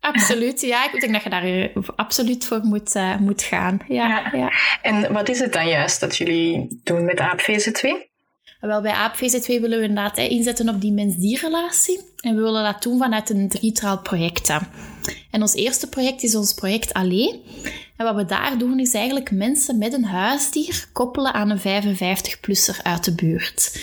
Absoluut, 0.00 0.60
ja. 0.60 0.92
Ik 0.92 1.00
denk 1.00 1.12
dat 1.12 1.22
je 1.22 1.30
daar 1.30 1.70
absoluut 1.96 2.44
voor 2.44 2.60
moet, 2.62 2.94
uh, 2.94 3.16
moet 3.16 3.42
gaan. 3.42 3.80
Ja, 3.88 4.30
ja, 4.32 4.52
En 4.82 5.12
wat 5.12 5.28
is 5.28 5.38
het 5.38 5.52
dan 5.52 5.68
juist 5.68 6.00
dat 6.00 6.16
jullie 6.16 6.80
doen 6.84 7.04
met 7.04 7.20
AapVZ2? 7.20 8.08
Wel, 8.60 8.82
bij 8.82 8.94
AapVZ2 8.94 9.46
willen 9.46 9.78
we 9.78 9.84
inderdaad 9.84 10.16
hè, 10.16 10.22
inzetten 10.22 10.68
op 10.68 10.80
die 10.80 10.92
mens-dierrelatie. 10.92 12.00
En 12.20 12.34
we 12.34 12.42
willen 12.42 12.64
dat 12.64 12.82
doen 12.82 12.98
vanuit 12.98 13.30
een 13.30 13.48
drietraal 13.48 13.98
projecten. 13.98 14.68
En 15.30 15.40
ons 15.40 15.54
eerste 15.54 15.88
project 15.88 16.22
is 16.22 16.34
ons 16.34 16.54
project 16.54 16.92
Allee. 16.92 17.42
En 17.98 18.04
wat 18.04 18.14
we 18.14 18.24
daar 18.24 18.58
doen 18.58 18.78
is 18.78 18.94
eigenlijk 18.94 19.30
mensen 19.30 19.78
met 19.78 19.92
een 19.92 20.04
huisdier 20.04 20.88
koppelen 20.92 21.34
aan 21.34 21.50
een 21.50 21.58
55-plusser 21.58 22.82
uit 22.82 23.04
de 23.04 23.14
buurt. 23.14 23.80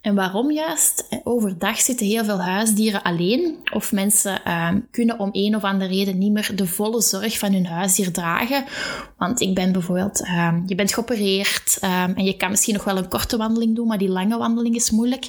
En 0.00 0.14
waarom 0.14 0.50
juist? 0.50 1.08
Overdag 1.24 1.80
zitten 1.80 2.06
heel 2.06 2.24
veel 2.24 2.40
huisdieren 2.40 3.02
alleen, 3.02 3.56
of 3.72 3.92
mensen 3.92 4.40
uh, 4.46 4.68
kunnen 4.90 5.18
om 5.18 5.28
een 5.32 5.56
of 5.56 5.62
andere 5.62 5.90
reden 5.90 6.18
niet 6.18 6.32
meer 6.32 6.52
de 6.54 6.66
volle 6.66 7.02
zorg 7.02 7.38
van 7.38 7.52
hun 7.52 7.66
huisdier 7.66 8.12
dragen. 8.12 8.64
Want 9.18 9.40
ik 9.40 9.54
ben 9.54 9.72
bijvoorbeeld, 9.72 10.20
uh, 10.20 10.54
je 10.66 10.74
bent 10.74 10.94
geopereerd 10.94 11.78
uh, 11.84 12.02
en 12.02 12.24
je 12.24 12.36
kan 12.36 12.50
misschien 12.50 12.74
nog 12.74 12.84
wel 12.84 12.96
een 12.96 13.08
korte 13.08 13.36
wandeling 13.36 13.76
doen, 13.76 13.86
maar 13.86 13.98
die 13.98 14.08
lange 14.08 14.38
wandeling 14.38 14.74
is 14.74 14.90
moeilijk. 14.90 15.28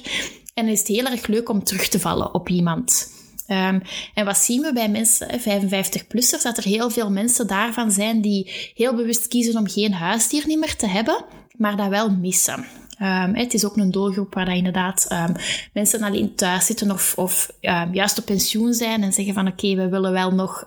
En 0.54 0.66
is 0.66 0.78
het 0.78 0.88
heel 0.88 1.04
erg 1.04 1.26
leuk 1.26 1.48
om 1.48 1.64
terug 1.64 1.88
te 1.88 2.00
vallen 2.00 2.34
op 2.34 2.48
iemand. 2.48 3.16
Um, 3.48 3.82
en 4.14 4.24
wat 4.24 4.36
zien 4.36 4.62
we 4.62 4.72
bij 4.72 4.88
mensen, 4.88 5.40
55-plussers, 5.40 6.42
dat 6.42 6.56
er 6.56 6.64
heel 6.64 6.90
veel 6.90 7.10
mensen 7.10 7.46
daarvan 7.46 7.90
zijn 7.90 8.20
die 8.20 8.72
heel 8.74 8.94
bewust 8.94 9.28
kiezen 9.28 9.56
om 9.56 9.68
geen 9.68 9.92
huisdier 9.92 10.46
niet 10.46 10.58
meer 10.58 10.76
te 10.76 10.86
hebben, 10.86 11.24
maar 11.56 11.76
dat 11.76 11.88
wel 11.88 12.10
missen. 12.10 12.66
Um, 13.02 13.34
het 13.34 13.54
is 13.54 13.64
ook 13.64 13.76
een 13.76 13.90
doelgroep 13.90 14.34
waar 14.34 14.44
dat 14.44 14.54
inderdaad 14.54 15.06
um, 15.12 15.34
mensen 15.72 16.02
alleen 16.02 16.34
thuis 16.34 16.66
zitten 16.66 16.90
of, 16.90 17.14
of 17.16 17.50
juist 17.92 18.18
op 18.18 18.24
pensioen 18.24 18.74
zijn 18.74 19.02
en 19.02 19.12
zeggen 19.12 19.34
van 19.34 19.46
oké, 19.46 19.74
we 19.74 19.88
willen 19.88 20.12
wel 20.12 20.30
nog 20.30 20.62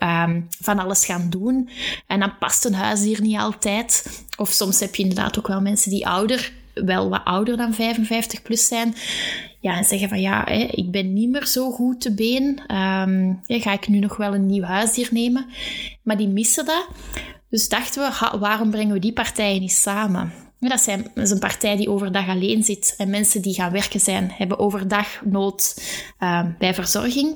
van 0.62 0.80
alles 0.80 1.06
gaan 1.06 1.30
doen. 1.30 1.70
En 2.08 2.20
dan 2.20 2.38
past 2.38 2.66
een 2.66 2.74
huisdier 2.74 3.22
niet 3.22 3.38
altijd. 3.38 4.22
Of 4.38 4.50
soms 4.50 4.80
heb 4.80 4.96
je 4.96 5.04
inderdaad 5.04 5.38
ook 5.38 5.48
wel 5.48 5.62
mensen 5.62 5.90
die 5.90 6.08
ouder, 6.08 6.52
wel 6.74 7.10
wat 7.10 7.22
ouder 7.24 7.58
dan 7.58 7.74
55 7.74 8.42
plus 8.42 8.68
zijn. 8.68 8.96
Ja, 9.60 9.78
en 9.78 9.84
zeggen 9.84 10.10
van 10.10 10.22
ja, 10.22 10.44
hè, 10.46 10.60
ik 10.72 10.92
ben 10.92 11.14
niet 11.14 11.30
meer 11.30 11.46
zo 11.46 11.72
goed 11.72 12.02
te 12.02 12.14
been. 12.14 12.60
ga 13.48 13.74
ik 13.74 13.88
nu 13.88 14.00
nog 14.00 14.18
wel 14.18 14.34
een 14.34 14.46
nieuw 14.46 14.64
huisdier 14.64 15.10
nemen? 15.12 15.46
Maar 16.04 16.18
die 16.18 16.28
missen 16.28 16.66
dat. 16.66 16.88
Dus 17.50 17.70
dachten 17.70 18.02
we, 18.02 18.38
waarom 18.40 18.72
brengen 18.72 18.94
we 18.94 19.00
die 19.00 19.14
partijen 19.14 19.62
niet 19.62 19.72
samen? 19.72 20.34
Dat, 20.60 20.82
zijn, 20.82 21.12
dat 21.14 21.26
is 21.26 21.32
een 21.32 21.40
partij 21.40 21.76
die 21.76 21.90
overdag 21.90 22.28
alleen 22.28 22.64
zit. 22.64 22.94
En 22.98 23.10
mensen 23.10 23.42
die 23.42 23.54
gaan 23.54 23.72
werken 23.72 24.00
zijn, 24.00 24.32
hebben 24.32 24.60
overdag 24.60 25.22
nood 25.24 25.82
uh, 26.20 26.46
bij 26.60 26.74
verzorging. 26.74 27.36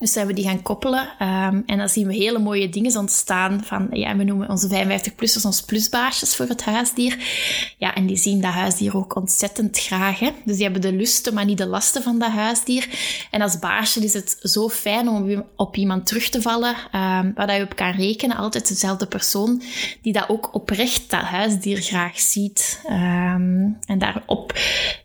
Dus 0.00 0.12
zijn 0.12 0.26
we 0.26 0.32
die 0.32 0.44
gaan 0.44 0.62
koppelen. 0.62 1.08
Um, 1.22 1.62
en 1.66 1.78
dan 1.78 1.88
zien 1.88 2.06
we 2.06 2.14
hele 2.14 2.38
mooie 2.38 2.68
dingen 2.68 2.96
ontstaan. 2.96 3.64
Van, 3.64 3.88
ja, 3.90 4.16
we 4.16 4.24
noemen 4.24 4.48
onze 4.48 4.68
55-plussers 4.68 5.44
ons 5.44 5.62
plusbaasjes 5.62 6.36
voor 6.36 6.46
het 6.46 6.64
huisdier. 6.64 7.18
Ja, 7.78 7.94
en 7.94 8.06
die 8.06 8.16
zien 8.16 8.40
dat 8.40 8.52
huisdier 8.52 8.96
ook 8.96 9.16
ontzettend 9.16 9.78
graag. 9.78 10.18
Hè? 10.18 10.30
Dus 10.44 10.54
die 10.54 10.64
hebben 10.64 10.82
de 10.82 10.92
lusten, 10.92 11.34
maar 11.34 11.44
niet 11.44 11.58
de 11.58 11.66
lasten 11.66 12.02
van 12.02 12.18
dat 12.18 12.30
huisdier. 12.30 12.88
En 13.30 13.42
als 13.42 13.58
baasje 13.58 14.00
is 14.00 14.12
het 14.12 14.38
zo 14.42 14.68
fijn 14.68 15.08
om 15.08 15.44
op 15.56 15.76
iemand 15.76 16.06
terug 16.06 16.28
te 16.28 16.42
vallen. 16.42 16.74
Um, 16.94 17.32
waar 17.34 17.56
je 17.56 17.64
op 17.64 17.76
kan 17.76 17.90
rekenen. 17.90 18.36
Altijd 18.36 18.68
dezelfde 18.68 19.06
persoon 19.06 19.62
die 20.02 20.12
dat 20.12 20.28
ook 20.28 20.54
oprecht 20.54 21.10
dat 21.10 21.20
huisdier 21.20 21.76
graag 21.82 22.20
ziet. 22.20 22.82
Um, 22.86 23.78
en 23.86 23.98
daarop, 23.98 24.58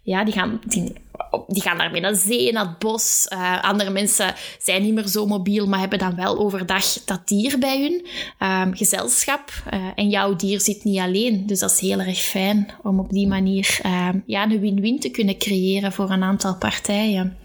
ja, 0.03 0.23
die 0.23 0.33
gaan... 0.33 0.59
Die, 0.65 1.03
die 1.47 1.61
gaan 1.61 1.77
daarmee 1.77 2.01
naar 2.01 2.15
zee, 2.15 2.51
naar 2.51 2.65
het 2.65 2.79
bos. 2.79 3.27
Uh, 3.33 3.63
andere 3.63 3.89
mensen 3.89 4.33
zijn 4.59 4.81
niet 4.81 4.93
meer 4.93 5.07
zo 5.07 5.25
mobiel, 5.25 5.67
maar 5.67 5.79
hebben 5.79 5.99
dan 5.99 6.15
wel 6.15 6.37
overdag 6.37 6.85
dat 7.05 7.27
dier 7.27 7.59
bij 7.59 7.81
hun. 7.81 8.05
Um, 8.49 8.75
gezelschap. 8.75 9.51
Uh, 9.73 9.79
en 9.95 10.09
jouw 10.09 10.35
dier 10.35 10.61
zit 10.61 10.83
niet 10.83 10.99
alleen. 10.99 11.45
Dus 11.45 11.59
dat 11.59 11.71
is 11.71 11.79
heel 11.79 11.99
erg 11.99 12.19
fijn 12.19 12.69
om 12.83 12.99
op 12.99 13.09
die 13.09 13.27
manier 13.27 13.79
um, 13.85 14.23
ja, 14.25 14.43
een 14.43 14.59
win-win 14.59 14.99
te 14.99 15.09
kunnen 15.09 15.37
creëren 15.37 15.91
voor 15.91 16.09
een 16.09 16.23
aantal 16.23 16.57
partijen. 16.57 17.37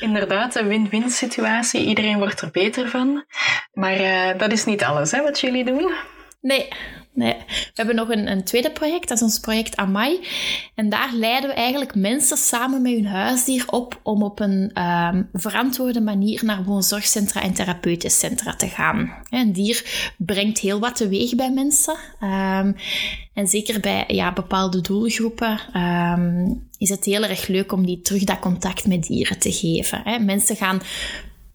Inderdaad, 0.00 0.54
een 0.54 0.68
win-win 0.68 1.10
situatie. 1.10 1.84
Iedereen 1.84 2.18
wordt 2.18 2.40
er 2.40 2.50
beter 2.50 2.88
van. 2.88 3.24
Maar 3.72 4.00
uh, 4.00 4.38
dat 4.38 4.52
is 4.52 4.64
niet 4.64 4.84
alles 4.84 5.10
hè, 5.10 5.22
wat 5.22 5.40
jullie 5.40 5.64
doen. 5.64 5.92
Nee, 6.42 6.68
nee. 7.12 7.34
We 7.46 7.72
hebben 7.74 7.94
nog 7.94 8.08
een, 8.08 8.30
een, 8.30 8.44
tweede 8.44 8.70
project, 8.70 9.08
dat 9.08 9.16
is 9.16 9.22
ons 9.22 9.40
project 9.40 9.76
Amai. 9.76 10.20
En 10.74 10.88
daar 10.88 11.12
leiden 11.14 11.50
we 11.50 11.56
eigenlijk 11.56 11.94
mensen 11.94 12.36
samen 12.36 12.82
met 12.82 12.92
hun 12.92 13.06
huisdier 13.06 13.64
op 13.66 14.00
om 14.02 14.22
op 14.22 14.40
een 14.40 14.82
um, 14.82 15.28
verantwoorde 15.32 16.00
manier 16.00 16.44
naar 16.44 16.64
woonzorgcentra 16.64 17.42
en 17.42 17.52
therapeutisch 17.52 18.18
centra 18.18 18.56
te 18.56 18.68
gaan. 18.68 19.12
Een 19.30 19.52
dier 19.52 20.12
brengt 20.18 20.58
heel 20.58 20.80
wat 20.80 20.96
teweeg 20.96 21.34
bij 21.34 21.50
mensen. 21.50 21.96
Um, 22.20 22.76
en 23.34 23.46
zeker 23.46 23.80
bij 23.80 24.04
ja, 24.06 24.32
bepaalde 24.32 24.80
doelgroepen 24.80 25.60
um, 25.76 26.68
is 26.78 26.88
het 26.88 27.04
heel 27.04 27.22
erg 27.22 27.46
leuk 27.46 27.72
om 27.72 27.86
die 27.86 28.00
terug 28.00 28.24
dat 28.24 28.38
contact 28.38 28.86
met 28.86 29.02
dieren 29.02 29.38
te 29.38 29.52
geven. 29.52 30.00
Hè. 30.04 30.18
Mensen 30.18 30.56
gaan 30.56 30.80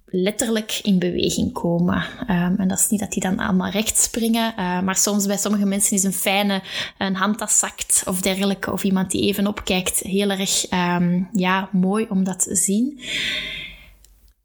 letterlijk 0.06 0.80
in 0.84 1.00
beweging 1.00 1.54
komen. 1.54 2.04
Um, 2.30 2.56
en 2.58 2.68
dat 2.68 2.80
is 2.80 2.90
niet 2.90 3.00
dat 3.00 3.12
die 3.12 3.22
dan 3.22 3.40
allemaal 3.40 3.70
recht 3.70 3.98
springen, 3.98 4.54
uh, 4.60 4.82
maar 4.82 4.96
soms 4.96 5.26
bij 5.26 5.38
sommige 5.38 5.66
mensen 5.66 5.96
is 5.96 6.04
een 6.04 6.14
fijne 6.14 6.62
een 6.98 7.36
zakt 7.48 8.04
of 8.06 8.22
dergelijke, 8.22 8.72
of 8.72 8.84
iemand 8.84 9.12
die 9.12 9.22
even 9.22 9.48
opkijkt, 9.48 10.00
heel 10.00 10.30
erg 10.30 10.72
um, 10.72 11.30
ja, 11.32 11.70
mooi 11.72 12.06
om 12.10 12.24
dat 12.24 12.40
te 12.40 12.56
zien. 12.56 13.00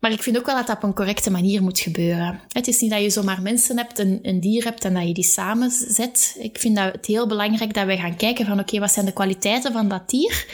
Maar 0.01 0.13
ik 0.13 0.23
vind 0.23 0.39
ook 0.39 0.47
wel 0.47 0.57
dat 0.57 0.67
dat 0.67 0.77
op 0.77 0.83
een 0.83 0.95
correcte 0.95 1.31
manier 1.31 1.63
moet 1.63 1.79
gebeuren. 1.79 2.41
Het 2.49 2.69
is 2.69 2.81
niet 2.81 2.91
dat 2.91 3.03
je 3.03 3.11
zomaar 3.11 3.43
mensen 3.43 3.77
hebt, 3.77 3.99
een, 3.99 4.19
een 4.23 4.41
dier 4.41 4.65
hebt 4.65 4.85
en 4.85 4.95
dat 4.95 5.07
je 5.07 5.15
die 5.15 5.25
samenzet. 5.25 6.37
Ik 6.39 6.59
vind 6.59 6.77
dat 6.77 6.93
het 6.93 7.07
heel 7.07 7.27
belangrijk 7.27 7.75
dat 7.75 7.87
wij 7.87 7.99
gaan 7.99 8.17
kijken 8.17 8.47
van 8.47 8.61
oké, 8.61 8.79
wat 8.79 8.93
zijn 8.93 9.07
de 9.07 9.13
kwaliteiten 9.13 9.73
van 9.73 9.89
dat 9.89 10.09
dier? 10.09 10.47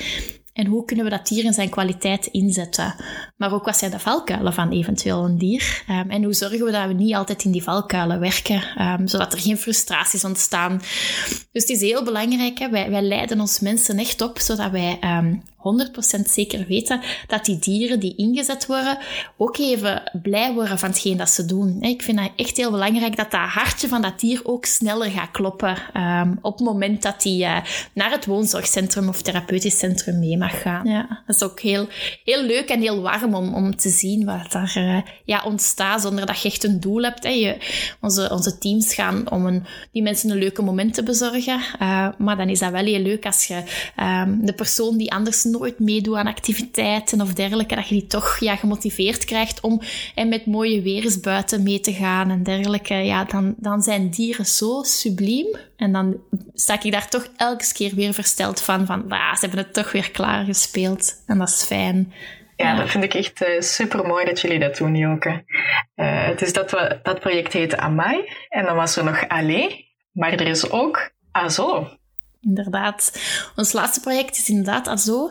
En 0.53 0.67
hoe 0.67 0.85
kunnen 0.85 1.05
we 1.05 1.11
dat 1.11 1.27
dier 1.27 1.45
in 1.45 1.53
zijn 1.53 1.69
kwaliteit 1.69 2.27
inzetten? 2.27 2.95
Maar 3.37 3.53
ook 3.53 3.65
wat 3.65 3.77
zijn 3.77 3.91
de 3.91 3.99
valkuilen 3.99 4.53
van 4.53 4.71
eventueel 4.71 5.25
een 5.25 5.39
dier? 5.39 5.83
Um, 5.91 6.11
en 6.11 6.25
hoe 6.25 6.35
zorgen 6.35 6.65
we 6.65 6.71
dat 6.71 6.87
we 6.87 6.93
niet 6.93 7.15
altijd 7.15 7.45
in 7.45 7.51
die 7.51 7.63
valkuilen 7.63 8.21
werken, 8.21 8.63
um, 8.79 9.07
zodat 9.09 9.33
er 9.33 9.41
geen 9.41 9.59
frustraties 9.59 10.25
ontstaan? 10.25 10.79
Dus 11.53 11.63
het 11.63 11.69
is 11.69 11.81
heel 11.81 12.05
belangrijk, 12.05 12.59
hè? 12.59 12.71
Wij, 12.71 12.91
wij 12.91 13.03
leiden 13.03 13.41
ons 13.41 13.61
mensen 13.61 13.99
echt 13.99 14.21
op, 14.21 14.39
zodat 14.39 14.71
wij 14.71 14.99
um, 15.19 15.43
100% 16.19 16.21
zeker 16.25 16.67
weten 16.67 17.01
dat 17.27 17.45
die 17.45 17.59
dieren 17.59 18.01
die 18.01 18.17
ingezet 18.17 18.67
worden 18.67 18.99
ook 19.37 19.59
even 19.59 20.03
blij 20.23 20.53
worden 20.53 20.79
van 20.79 20.89
hetgeen 20.89 21.17
dat 21.17 21.31
ze 21.31 21.45
doen. 21.47 21.83
Ik 21.83 22.03
vind 22.03 22.21
het 22.21 22.33
echt 22.37 22.57
heel 22.57 22.71
belangrijk 22.71 23.17
dat 23.17 23.31
dat 23.31 23.41
hartje 23.41 23.89
van 23.89 24.03
dat 24.03 24.21
dier 24.21 24.41
ook 24.45 24.65
sneller 24.65 25.11
gaat 25.11 25.31
kloppen 25.31 25.77
op 26.43 26.59
het 26.59 26.67
moment 26.67 27.03
dat 27.03 27.23
hij 27.23 27.33
uh, 27.33 27.57
naar 27.93 28.11
het 28.11 28.27
woonzorgcentrum 28.27 29.09
of 29.09 29.23
therapeutisch 29.23 29.79
centrum 29.79 30.19
mee 30.19 30.39
mag 30.39 30.63
gaan. 30.63 30.89
Ja, 30.89 31.23
dat 31.27 31.37
is 31.37 31.43
ook 31.43 31.61
heel, 31.61 31.89
heel 32.25 32.43
leuk 32.43 32.69
en 32.69 32.81
heel 32.81 33.03
warm 33.03 33.26
om, 33.35 33.55
om 33.55 33.77
te 33.77 33.89
zien 33.89 34.25
wat 34.25 34.53
daar 34.53 34.75
uh, 34.79 34.99
ja, 35.25 35.43
ontstaat 35.45 36.01
zonder 36.01 36.27
dat 36.27 36.41
je 36.41 36.49
echt 36.49 36.65
een 36.65 36.81
doel 36.81 37.03
hebt. 37.03 37.23
Hè. 37.23 37.31
Je, 37.31 37.57
onze, 38.01 38.31
onze 38.31 38.59
teams 38.59 38.95
gaan 38.95 39.31
om 39.31 39.47
een, 39.47 39.65
die 39.93 40.03
mensen 40.03 40.31
een 40.31 40.39
leuke 40.39 40.63
moment 40.63 40.95
te 40.95 41.03
bezorgen. 41.03 41.61
Uh, 41.83 42.09
maar 42.19 42.37
dan 42.37 42.49
is 42.49 42.59
dat 42.59 42.71
wel 42.71 42.85
heel 42.85 43.03
leuk 43.03 43.27
als 43.27 43.45
je 43.45 43.63
um, 44.01 44.47
de 44.47 44.53
persoon 44.53 44.97
die 44.97 45.13
anders 45.13 45.45
nooit 45.45 45.79
meedoet 45.79 46.17
aan 46.17 46.27
activiteiten 46.27 47.21
of 47.21 47.35
dergelijke, 47.35 47.75
dat 47.75 47.89
je 47.89 47.95
die 47.95 48.07
toch 48.07 48.39
ja, 48.41 48.57
gemotiveerd 48.57 49.25
krijgt 49.25 49.61
om 49.61 49.81
en 50.15 50.29
met 50.29 50.47
mooie 50.47 50.83
weer 50.83 51.15
buiten 51.23 51.63
mee 51.63 51.81
te 51.81 51.93
gaan 51.93 52.31
en 52.31 52.43
dergelijke. 52.43 52.95
Ja, 52.95 53.25
dan, 53.25 53.55
dan 53.57 53.83
zijn 53.83 54.11
dieren 54.11 54.47
zo 54.47 54.83
subliem. 54.83 55.57
En 55.77 55.93
dan 55.93 56.17
sta 56.55 56.83
ik 56.83 56.93
daar 56.93 57.09
toch 57.09 57.29
elke 57.37 57.73
keer 57.73 57.95
weer 57.95 58.15
versteld 58.15 58.61
van, 58.61 58.87
van 58.87 59.09
ah, 59.09 59.35
ze 59.35 59.41
hebben 59.41 59.59
het 59.59 59.73
toch 59.73 59.93
weer 59.93 60.11
klaargespeeld. 60.11 61.23
En 61.27 61.39
dat 61.39 61.49
is 61.49 61.63
fijn. 61.63 62.13
Ja, 62.57 62.77
dat 62.77 62.91
vind 62.91 63.05
ik 63.05 63.15
echt 63.15 63.43
uh, 63.43 63.57
eh, 63.57 63.63
super 63.63 64.07
mooi 64.07 64.25
dat 64.25 64.41
jullie 64.41 64.59
dat 64.59 64.77
doen, 64.77 64.97
Joke. 64.97 65.45
Uh, 65.97 66.27
het 66.27 66.43
is 66.43 66.53
dat, 66.53 66.71
we, 66.71 67.01
dat 67.03 67.21
project 67.21 67.53
heet 67.53 67.77
Amai. 67.77 68.29
En 68.49 68.65
dan 68.65 68.77
was 68.77 68.97
er 68.97 69.05
nog 69.05 69.29
Allee. 69.29 69.95
Maar 70.13 70.33
er 70.33 70.47
is 70.47 70.71
ook 70.71 71.11
Azo. 71.31 71.89
Inderdaad. 72.47 73.21
Ons 73.57 73.73
laatste 73.73 74.01
project 74.01 74.37
is 74.37 74.49
inderdaad 74.49 74.89
AZO. 74.89 75.31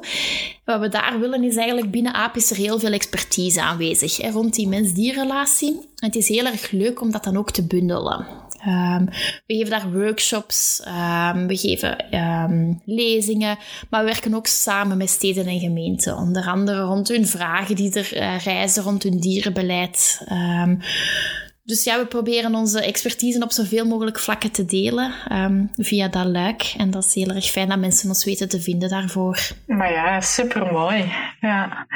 Wat 0.65 0.79
we 0.79 0.89
daar 0.89 1.19
willen 1.19 1.43
is 1.43 1.55
eigenlijk 1.55 1.91
binnen 1.91 2.13
AAP 2.13 2.35
is 2.35 2.51
er 2.51 2.57
heel 2.57 2.79
veel 2.79 2.91
expertise 2.91 3.61
aanwezig 3.61 4.17
hè, 4.17 4.29
rond 4.29 4.53
die 4.53 4.67
mens-dierrelatie. 4.67 5.89
Het 5.95 6.15
is 6.15 6.27
heel 6.27 6.45
erg 6.45 6.71
leuk 6.71 7.01
om 7.01 7.11
dat 7.11 7.23
dan 7.23 7.37
ook 7.37 7.51
te 7.51 7.67
bundelen. 7.67 8.27
Um, 8.67 9.05
we 9.45 9.55
geven 9.55 9.69
daar 9.69 9.91
workshops, 9.91 10.83
um, 10.87 11.47
we 11.47 11.57
geven 11.57 12.15
um, 12.15 12.81
lezingen, 12.85 13.57
maar 13.89 14.03
we 14.03 14.11
werken 14.11 14.33
ook 14.33 14.47
samen 14.47 14.97
met 14.97 15.09
steden 15.09 15.45
en 15.45 15.59
gemeenten. 15.59 16.17
Onder 16.17 16.45
andere 16.45 16.81
rond 16.81 17.07
hun 17.07 17.27
vragen 17.27 17.75
die 17.75 17.93
er 17.93 18.17
uh, 18.17 18.39
reizen 18.39 18.83
rond 18.83 19.03
hun 19.03 19.19
dierenbeleid. 19.19 20.23
Dus 21.63 21.83
ja, 21.83 21.99
we 21.99 22.05
proberen 22.05 22.55
onze 22.55 22.81
expertise 22.81 23.43
op 23.43 23.51
zoveel 23.51 23.85
mogelijk 23.85 24.19
vlakken 24.19 24.51
te 24.51 24.65
delen 24.65 25.13
via 25.75 26.07
dat 26.07 26.25
luik. 26.25 26.73
En 26.77 26.91
dat 26.91 27.05
is 27.05 27.13
heel 27.13 27.29
erg 27.29 27.45
fijn 27.45 27.69
dat 27.69 27.79
mensen 27.79 28.09
ons 28.09 28.25
weten 28.25 28.49
te 28.49 28.61
vinden 28.61 28.89
daarvoor. 28.89 29.39
Maar 29.67 29.91
ja, 29.91 30.21
supermooi. 30.21 31.11
Ja, 31.39 31.87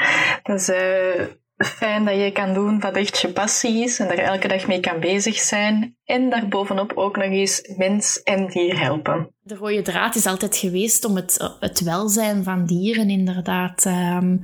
dat 0.44 0.60
is 0.60 0.70
uh, 0.70 1.26
fijn 1.66 2.06
dat 2.06 2.16
je 2.16 2.32
kan 2.32 2.54
doen 2.54 2.80
wat 2.80 2.96
echt 2.96 3.20
je 3.20 3.28
passie 3.28 3.84
is 3.84 4.00
en 4.00 4.08
daar 4.08 4.18
elke 4.18 4.48
dag 4.48 4.68
mee 4.68 4.80
kan 4.80 5.00
bezig 5.00 5.40
zijn. 5.40 5.98
En 6.06 6.30
daarbovenop 6.30 6.92
ook 6.96 7.16
nog 7.16 7.26
eens 7.26 7.74
mens 7.78 8.24
en 8.24 8.48
dier 8.48 8.80
helpen. 8.80 9.30
De 9.42 9.56
rode 9.56 9.82
draad 9.82 10.16
is 10.16 10.26
altijd 10.26 10.58
geweest 10.58 11.06
om 11.06 11.16
het, 11.16 11.56
het 11.60 11.80
welzijn 11.80 12.44
van 12.44 12.66
dieren 12.66 13.10
inderdaad 13.10 13.86
um, 13.86 14.42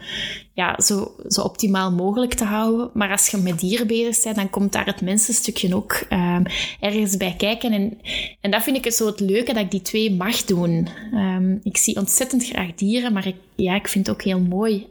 ja, 0.53 0.81
zo, 0.81 1.15
zo 1.27 1.41
optimaal 1.41 1.91
mogelijk 1.91 2.33
te 2.33 2.43
houden. 2.43 2.89
Maar 2.93 3.11
als 3.11 3.27
je 3.27 3.37
met 3.37 3.59
dieren 3.59 3.87
bezig 3.87 4.23
bent, 4.23 4.35
dan 4.35 4.49
komt 4.49 4.71
daar 4.71 4.85
het 4.85 5.01
mensenstukje 5.01 5.75
ook 5.75 6.05
um, 6.09 6.43
ergens 6.79 7.17
bij 7.17 7.35
kijken. 7.37 7.71
En, 7.71 7.97
en 8.41 8.51
dat 8.51 8.63
vind 8.63 8.77
ik 8.77 8.83
het 8.83 8.95
zo 8.95 9.05
het 9.05 9.19
leuke, 9.19 9.53
dat 9.53 9.63
ik 9.63 9.71
die 9.71 9.81
twee 9.81 10.15
mag 10.15 10.43
doen. 10.43 10.87
Um, 11.13 11.59
ik 11.63 11.77
zie 11.77 11.95
ontzettend 11.95 12.45
graag 12.45 12.75
dieren, 12.75 13.13
maar 13.13 13.27
ik, 13.27 13.35
ja, 13.55 13.75
ik 13.75 13.87
vind 13.87 14.07
het 14.07 14.15
ook 14.15 14.23
heel 14.23 14.39
mooi 14.39 14.87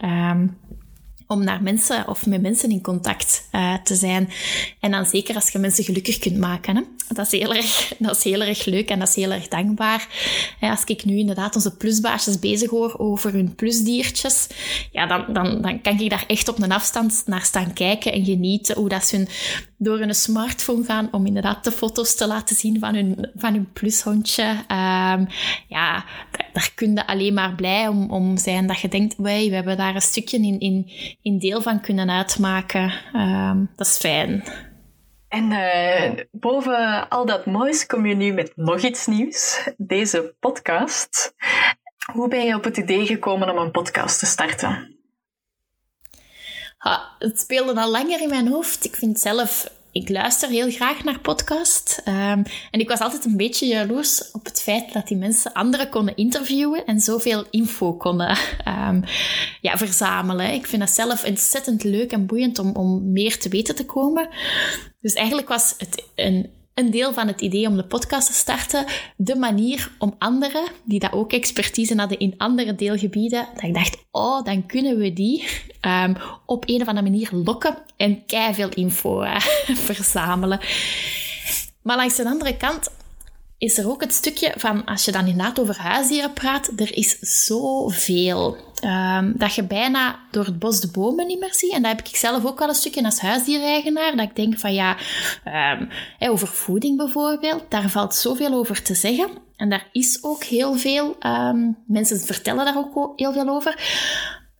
om 1.34 1.44
naar 1.44 1.62
mensen 1.62 2.08
of 2.08 2.26
met 2.26 2.42
mensen 2.42 2.70
in 2.70 2.80
contact 2.80 3.48
uh, 3.52 3.74
te 3.74 3.94
zijn. 3.94 4.28
En 4.80 4.90
dan 4.90 5.06
zeker 5.06 5.34
als 5.34 5.50
je 5.50 5.58
mensen 5.58 5.84
gelukkig 5.84 6.18
kunt 6.18 6.38
maken. 6.38 6.76
Hè? 6.76 6.82
Dat, 7.14 7.32
is 7.32 7.40
heel 7.40 7.54
erg, 7.54 7.92
dat 7.98 8.16
is 8.16 8.24
heel 8.24 8.42
erg 8.42 8.64
leuk 8.64 8.88
en 8.88 8.98
dat 8.98 9.08
is 9.08 9.14
heel 9.14 9.30
erg 9.30 9.48
dankbaar. 9.48 10.08
als 10.60 10.84
ik 10.84 11.04
nu 11.04 11.18
inderdaad 11.18 11.54
onze 11.54 11.76
plusbaasjes 11.76 12.38
bezig 12.38 12.70
hoor 12.70 12.94
over 12.98 13.32
hun 13.32 13.54
plusdiertjes, 13.54 14.46
ja, 14.92 15.06
dan, 15.06 15.24
dan, 15.32 15.62
dan 15.62 15.80
kan 15.80 16.00
ik 16.00 16.10
daar 16.10 16.24
echt 16.26 16.48
op 16.48 16.62
een 16.62 16.72
afstand 16.72 17.22
naar 17.26 17.42
staan 17.42 17.72
kijken 17.72 18.12
en 18.12 18.24
genieten 18.24 18.76
hoe 18.76 18.88
dat 18.88 19.04
ze 19.04 19.16
hun, 19.16 19.28
door 19.78 19.98
hun 19.98 20.14
smartphone 20.14 20.84
gaan 20.84 21.08
om 21.10 21.26
inderdaad 21.26 21.64
de 21.64 21.72
foto's 21.72 22.14
te 22.14 22.26
laten 22.26 22.56
zien 22.56 22.78
van 22.78 22.94
hun, 22.94 23.30
van 23.34 23.52
hun 23.52 23.72
plushondje. 23.72 24.44
Um, 24.44 25.26
ja, 25.68 26.04
daar 26.52 26.72
kun 26.74 26.94
je 26.94 27.06
alleen 27.06 27.34
maar 27.34 27.54
blij 27.54 27.88
om, 27.88 28.10
om 28.10 28.36
zijn 28.36 28.66
dat 28.66 28.80
je 28.80 28.88
denkt, 28.88 29.14
wij, 29.16 29.48
we 29.48 29.54
hebben 29.54 29.76
daar 29.76 29.94
een 29.94 30.00
stukje 30.00 30.38
in, 30.38 30.60
in, 30.60 30.90
in 31.22 31.38
deel 31.38 31.62
van 31.62 31.80
kunnen 31.80 32.10
uitmaken. 32.10 32.92
Um, 33.14 33.70
dat 33.76 33.86
is 33.86 33.96
fijn. 33.96 34.44
En 35.34 35.50
uh, 35.50 36.24
boven 36.30 37.08
al 37.08 37.26
dat 37.26 37.46
moois 37.46 37.86
kom 37.86 38.06
je 38.06 38.14
nu 38.14 38.32
met 38.32 38.52
nog 38.56 38.80
iets 38.80 39.06
nieuws. 39.06 39.68
Deze 39.76 40.34
podcast. 40.40 41.34
Hoe 42.12 42.28
ben 42.28 42.44
je 42.44 42.54
op 42.54 42.64
het 42.64 42.76
idee 42.76 43.06
gekomen 43.06 43.50
om 43.50 43.56
een 43.56 43.70
podcast 43.70 44.18
te 44.18 44.26
starten? 44.26 44.98
Ha, 46.78 47.16
het 47.18 47.40
speelde 47.40 47.80
al 47.80 47.90
langer 47.90 48.20
in 48.20 48.28
mijn 48.28 48.48
hoofd. 48.48 48.84
Ik 48.84 48.94
vind 48.94 49.18
zelf 49.18 49.70
ik 49.94 50.08
luister 50.08 50.48
heel 50.48 50.70
graag 50.70 51.04
naar 51.04 51.20
podcast. 51.20 52.02
Um, 52.08 52.42
en 52.70 52.80
ik 52.80 52.88
was 52.88 52.98
altijd 52.98 53.24
een 53.24 53.36
beetje 53.36 53.66
jaloers 53.66 54.30
op 54.30 54.44
het 54.44 54.62
feit 54.62 54.92
dat 54.92 55.08
die 55.08 55.16
mensen 55.16 55.52
anderen 55.52 55.88
konden 55.88 56.16
interviewen 56.16 56.86
en 56.86 57.00
zoveel 57.00 57.44
info 57.50 57.92
konden 57.92 58.38
um, 58.88 59.04
ja, 59.66 59.76
verzamelen. 59.76 60.52
Ik 60.52 60.66
vind 60.66 60.82
dat 60.82 60.90
zelf 60.90 61.24
ontzettend 61.24 61.84
leuk 61.84 62.12
en 62.12 62.26
boeiend 62.26 62.58
om, 62.58 62.76
om 62.76 63.12
meer 63.12 63.38
te 63.38 63.48
weten 63.48 63.74
te 63.74 63.86
komen. 63.86 64.28
Dus 65.00 65.14
eigenlijk 65.14 65.48
was 65.48 65.74
het 65.78 66.04
een 66.14 66.50
een 66.74 66.90
deel 66.90 67.12
van 67.12 67.26
het 67.26 67.40
idee 67.40 67.68
om 67.68 67.76
de 67.76 67.84
podcast 67.84 68.26
te 68.26 68.32
starten, 68.32 68.84
de 69.16 69.36
manier 69.36 69.90
om 69.98 70.14
anderen, 70.18 70.64
die 70.84 70.98
dat 70.98 71.12
ook 71.12 71.32
expertise 71.32 71.96
hadden 71.96 72.18
in 72.18 72.34
andere 72.36 72.74
deelgebieden, 72.74 73.48
dat 73.54 73.62
ik 73.62 73.74
dacht, 73.74 74.04
oh, 74.10 74.44
dan 74.44 74.66
kunnen 74.66 74.96
we 74.98 75.12
die 75.12 75.44
um, 75.80 76.16
op 76.46 76.68
een 76.68 76.80
of 76.80 76.88
andere 76.88 77.10
manier 77.10 77.28
lokken 77.32 77.76
en 77.96 78.22
veel 78.26 78.68
info 78.68 79.22
uh, 79.22 79.40
verzamelen. 79.88 80.60
Maar 81.82 81.96
langs 81.96 82.16
de 82.16 82.24
andere 82.24 82.56
kant 82.56 82.90
is 83.64 83.78
er 83.78 83.88
ook 83.88 84.00
het 84.00 84.12
stukje 84.12 84.52
van, 84.56 84.84
als 84.84 85.04
je 85.04 85.12
dan 85.12 85.26
inderdaad 85.26 85.58
over 85.58 85.78
huisdieren 85.78 86.32
praat, 86.32 86.70
er 86.76 86.96
is 86.96 87.18
zoveel. 87.20 88.56
Um, 88.84 89.32
dat 89.36 89.54
je 89.54 89.62
bijna 89.62 90.18
door 90.30 90.44
het 90.44 90.58
bos 90.58 90.80
de 90.80 90.90
bomen 90.90 91.26
niet 91.26 91.40
meer 91.40 91.54
ziet. 91.54 91.72
En 91.72 91.82
dat 91.82 91.96
heb 91.96 92.06
ik 92.06 92.16
zelf 92.16 92.44
ook 92.44 92.60
al 92.60 92.68
een 92.68 92.74
stukje 92.74 93.04
als 93.04 93.20
huisdiereigenaar. 93.20 94.16
Dat 94.16 94.28
ik 94.28 94.36
denk 94.36 94.58
van 94.58 94.74
ja, 94.74 94.96
um, 95.78 95.88
over 96.30 96.48
voeding 96.48 96.96
bijvoorbeeld, 96.96 97.64
daar 97.68 97.90
valt 97.90 98.14
zoveel 98.14 98.52
over 98.52 98.82
te 98.82 98.94
zeggen. 98.94 99.28
En 99.56 99.70
daar 99.70 99.88
is 99.92 100.18
ook 100.22 100.44
heel 100.44 100.74
veel. 100.74 101.16
Um, 101.26 101.76
mensen 101.86 102.20
vertellen 102.20 102.64
daar 102.64 102.78
ook 102.78 103.12
heel 103.16 103.32
veel 103.32 103.48
over. 103.48 103.80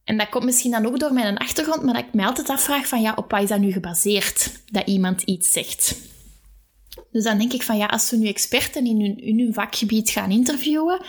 En 0.05 0.19
dat 0.19 0.29
komt 0.29 0.45
misschien 0.45 0.71
dan 0.71 0.87
ook 0.87 0.99
door 0.99 1.13
mijn 1.13 1.39
achtergrond, 1.39 1.83
maar 1.83 1.95
dat 1.95 2.03
ik 2.03 2.15
mij 2.15 2.27
altijd 2.27 2.49
afvraag 2.49 2.87
van 2.87 3.01
ja, 3.01 3.13
op 3.17 3.31
wat 3.31 3.43
is 3.43 3.49
dat 3.49 3.59
nu 3.59 3.73
gebaseerd 3.73 4.51
dat 4.71 4.87
iemand 4.87 5.23
iets 5.23 5.53
zegt? 5.53 6.13
Dus 7.15 7.25
dan 7.25 7.39
denk 7.39 7.53
ik 7.53 7.63
van 7.63 7.77
ja, 7.77 7.87
als 7.87 8.11
we 8.11 8.17
nu 8.17 8.27
experten 8.27 8.87
in 8.87 9.01
hun, 9.01 9.37
hun 9.37 9.55
vakgebied 9.55 10.11
gaan 10.11 10.31
interviewen 10.31 11.01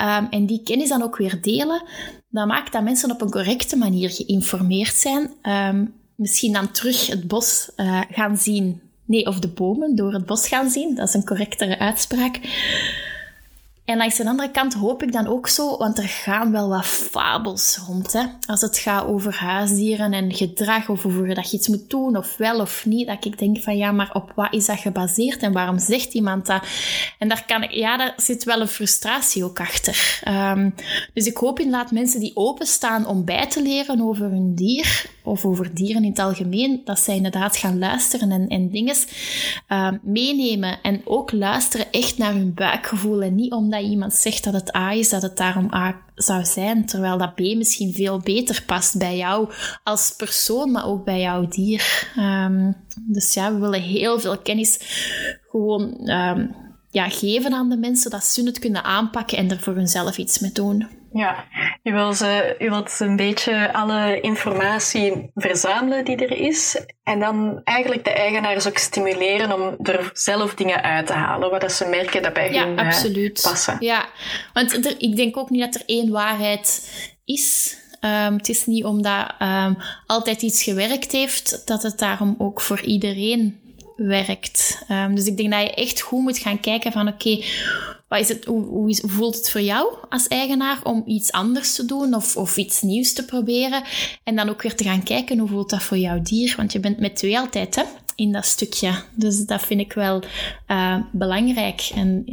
um, 0.00 0.26
en 0.30 0.46
die 0.46 0.62
kennis 0.62 0.88
dan 0.88 1.02
ook 1.02 1.16
weer 1.16 1.38
delen, 1.40 1.82
dan 2.28 2.48
maakt 2.48 2.72
dat 2.72 2.82
mensen 2.82 3.10
op 3.10 3.20
een 3.20 3.30
correcte 3.30 3.76
manier 3.76 4.10
geïnformeerd 4.10 4.94
zijn. 4.94 5.30
Um, 5.42 5.94
misschien 6.14 6.52
dan 6.52 6.70
terug 6.70 7.06
het 7.06 7.28
bos 7.28 7.70
uh, 7.76 8.00
gaan 8.10 8.36
zien. 8.36 8.80
Nee, 9.06 9.26
of 9.26 9.38
de 9.38 9.48
bomen 9.48 9.96
door 9.96 10.12
het 10.12 10.26
bos 10.26 10.48
gaan 10.48 10.70
zien. 10.70 10.94
Dat 10.94 11.08
is 11.08 11.14
een 11.14 11.24
correctere 11.24 11.78
uitspraak. 11.78 12.40
En 13.86 13.96
langs 13.96 14.16
de 14.16 14.26
andere 14.26 14.50
kant 14.50 14.74
hoop 14.74 15.02
ik 15.02 15.12
dan 15.12 15.26
ook 15.26 15.48
zo, 15.48 15.76
want 15.76 15.98
er 15.98 16.08
gaan 16.08 16.52
wel 16.52 16.68
wat 16.68 16.86
fabels 16.86 17.78
rond. 17.86 18.12
Hè? 18.12 18.22
Als 18.46 18.60
het 18.60 18.78
gaat 18.78 19.06
over 19.06 19.36
huisdieren 19.36 20.12
en 20.12 20.34
gedrag, 20.34 20.88
of 20.88 21.06
over 21.06 21.34
dat 21.34 21.50
je 21.50 21.56
iets 21.56 21.68
moet 21.68 21.90
doen, 21.90 22.16
of 22.16 22.36
wel 22.36 22.60
of 22.60 22.86
niet, 22.86 23.06
dat 23.06 23.24
ik 23.24 23.38
denk 23.38 23.60
van 23.60 23.76
ja, 23.76 23.92
maar 23.92 24.10
op 24.12 24.32
wat 24.34 24.52
is 24.52 24.66
dat 24.66 24.78
gebaseerd 24.78 25.42
en 25.42 25.52
waarom 25.52 25.78
zegt 25.78 26.14
iemand 26.14 26.46
dat? 26.46 26.62
En 27.18 27.28
daar, 27.28 27.44
kan 27.46 27.62
ik, 27.62 27.70
ja, 27.70 27.96
daar 27.96 28.14
zit 28.16 28.44
wel 28.44 28.60
een 28.60 28.68
frustratie 28.68 29.44
ook 29.44 29.60
achter. 29.60 30.20
Um, 30.28 30.74
dus 31.14 31.26
ik 31.26 31.36
hoop 31.36 31.58
inderdaad 31.58 31.90
mensen 31.90 32.20
die 32.20 32.36
openstaan 32.36 33.06
om 33.06 33.24
bij 33.24 33.46
te 33.46 33.62
leren 33.62 34.00
over 34.00 34.30
hun 34.30 34.54
dier, 34.54 35.06
of 35.22 35.44
over 35.44 35.74
dieren 35.74 36.02
in 36.02 36.10
het 36.10 36.18
algemeen, 36.18 36.80
dat 36.84 36.98
zij 36.98 37.16
inderdaad 37.16 37.56
gaan 37.56 37.78
luisteren 37.78 38.30
en, 38.30 38.48
en 38.48 38.70
dingen 38.70 38.96
um, 39.68 40.00
meenemen. 40.02 40.78
En 40.82 41.00
ook 41.04 41.32
luisteren 41.32 41.86
echt 41.90 42.18
naar 42.18 42.32
hun 42.32 42.54
buikgevoel 42.54 43.22
en 43.22 43.34
niet 43.34 43.52
omdat 43.52 43.75
dat 43.80 43.90
iemand 43.90 44.14
zegt 44.14 44.44
dat 44.44 44.52
het 44.52 44.76
A 44.76 44.92
is, 44.92 45.08
dat 45.08 45.22
het 45.22 45.36
daarom 45.36 45.74
A 45.74 46.00
zou 46.14 46.44
zijn, 46.44 46.86
terwijl 46.86 47.18
dat 47.18 47.34
B 47.34 47.38
misschien 47.38 47.92
veel 47.92 48.18
beter 48.18 48.62
past 48.66 48.98
bij 48.98 49.16
jou 49.16 49.52
als 49.82 50.14
persoon, 50.16 50.70
maar 50.70 50.86
ook 50.86 51.04
bij 51.04 51.20
jouw 51.20 51.48
dier. 51.48 52.12
Um, 52.18 52.76
dus 52.94 53.34
ja, 53.34 53.52
we 53.52 53.58
willen 53.58 53.82
heel 53.82 54.20
veel 54.20 54.38
kennis 54.38 54.78
gewoon 55.50 56.10
um, 56.10 56.54
ja, 56.90 57.08
geven 57.08 57.52
aan 57.52 57.68
de 57.68 57.76
mensen, 57.76 58.10
dat 58.10 58.24
ze 58.24 58.44
het 58.44 58.58
kunnen 58.58 58.84
aanpakken 58.84 59.38
en 59.38 59.50
er 59.50 59.60
voor 59.60 59.74
hunzelf 59.74 60.18
iets 60.18 60.38
mee 60.38 60.52
doen. 60.52 60.88
Ja, 61.12 61.44
je, 61.86 61.92
wil 61.92 62.12
ze, 62.12 62.54
je 62.58 62.70
wilt 62.70 63.00
een 63.00 63.16
beetje 63.16 63.72
alle 63.72 64.20
informatie 64.20 65.30
verzamelen 65.34 66.04
die 66.04 66.16
er 66.16 66.32
is. 66.32 66.84
En 67.02 67.20
dan 67.20 67.60
eigenlijk 67.64 68.04
de 68.04 68.12
eigenaars 68.12 68.66
ook 68.66 68.78
stimuleren 68.78 69.52
om 69.52 69.76
er 69.82 70.10
zelf 70.12 70.54
dingen 70.54 70.82
uit 70.82 71.06
te 71.06 71.12
halen. 71.12 71.50
Wat 71.50 71.72
ze 71.72 71.88
merken 71.88 72.22
dat 72.22 72.32
bij 72.32 72.52
ja, 72.52 72.66
hun 72.66 72.78
eh, 72.78 72.86
absoluut. 72.86 73.40
passen. 73.42 73.76
Ja, 73.80 74.06
want 74.52 74.86
er, 74.86 74.94
ik 74.98 75.16
denk 75.16 75.36
ook 75.36 75.50
niet 75.50 75.60
dat 75.60 75.74
er 75.74 75.82
één 75.86 76.10
waarheid 76.10 76.90
is. 77.24 77.76
Um, 78.00 78.36
het 78.36 78.48
is 78.48 78.66
niet 78.66 78.84
omdat 78.84 79.34
um, 79.42 79.76
altijd 80.06 80.42
iets 80.42 80.62
gewerkt 80.62 81.12
heeft, 81.12 81.66
dat 81.66 81.82
het 81.82 81.98
daarom 81.98 82.34
ook 82.38 82.60
voor 82.60 82.80
iedereen 82.80 83.65
werkt. 83.96 84.84
Um, 84.90 85.14
dus 85.14 85.26
ik 85.26 85.36
denk 85.36 85.50
dat 85.50 85.60
je 85.60 85.74
echt 85.74 86.00
goed 86.00 86.22
moet 86.22 86.38
gaan 86.38 86.60
kijken 86.60 86.92
van 86.92 87.08
oké, 87.08 87.42
wat 88.08 88.20
is 88.20 88.28
het, 88.28 88.44
hoe, 88.44 88.98
voelt 89.02 89.36
het 89.36 89.50
voor 89.50 89.60
jou 89.60 89.94
als 90.08 90.28
eigenaar 90.28 90.78
om 90.82 91.02
iets 91.06 91.32
anders 91.32 91.74
te 91.74 91.84
doen 91.84 92.14
of, 92.14 92.36
of 92.36 92.56
iets 92.56 92.82
nieuws 92.82 93.12
te 93.12 93.24
proberen? 93.24 93.82
En 94.24 94.36
dan 94.36 94.48
ook 94.48 94.62
weer 94.62 94.74
te 94.74 94.84
gaan 94.84 95.02
kijken 95.02 95.38
hoe 95.38 95.48
voelt 95.48 95.70
dat 95.70 95.82
voor 95.82 95.98
jouw 95.98 96.22
dier? 96.22 96.54
Want 96.56 96.72
je 96.72 96.80
bent 96.80 96.98
met 96.98 97.16
twee 97.16 97.38
altijd 97.38 97.74
hè, 97.74 97.82
in 98.14 98.32
dat 98.32 98.44
stukje. 98.44 98.92
Dus 99.14 99.46
dat 99.46 99.60
vind 99.60 99.80
ik 99.80 99.92
wel 99.92 100.22
uh, 100.68 100.96
belangrijk. 101.12 101.90
En 101.94 102.24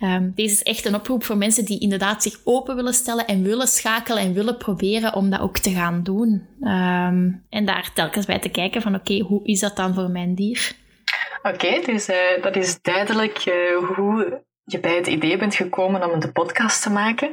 um, 0.00 0.32
deze 0.34 0.54
is 0.54 0.62
echt 0.62 0.84
een 0.84 0.94
oproep 0.94 1.24
voor 1.24 1.36
mensen 1.36 1.64
die 1.64 1.78
inderdaad 1.78 2.22
zich 2.22 2.40
open 2.44 2.76
willen 2.76 2.94
stellen 2.94 3.26
en 3.26 3.42
willen 3.42 3.68
schakelen 3.68 4.22
en 4.22 4.32
willen 4.32 4.56
proberen 4.56 5.14
om 5.14 5.30
dat 5.30 5.40
ook 5.40 5.58
te 5.58 5.70
gaan 5.70 6.02
doen. 6.02 6.46
Um, 6.60 7.42
en 7.48 7.66
daar 7.66 7.90
telkens 7.94 8.26
bij 8.26 8.38
te 8.38 8.48
kijken 8.48 8.82
van 8.82 8.94
oké, 8.94 9.18
hoe 9.18 9.44
is 9.44 9.60
dat 9.60 9.76
dan 9.76 9.94
voor 9.94 10.10
mijn 10.10 10.34
dier? 10.34 10.76
Oké, 11.42 11.80
dus 11.84 12.08
dat 12.42 12.56
is 12.56 12.82
duidelijk 12.82 13.46
uh, 13.46 13.86
hoe 13.96 14.42
je 14.64 14.80
bij 14.80 14.94
het 14.94 15.06
idee 15.06 15.36
bent 15.36 15.54
gekomen 15.54 16.04
om 16.04 16.22
een 16.22 16.32
podcast 16.32 16.82
te 16.82 16.90
maken. 16.90 17.28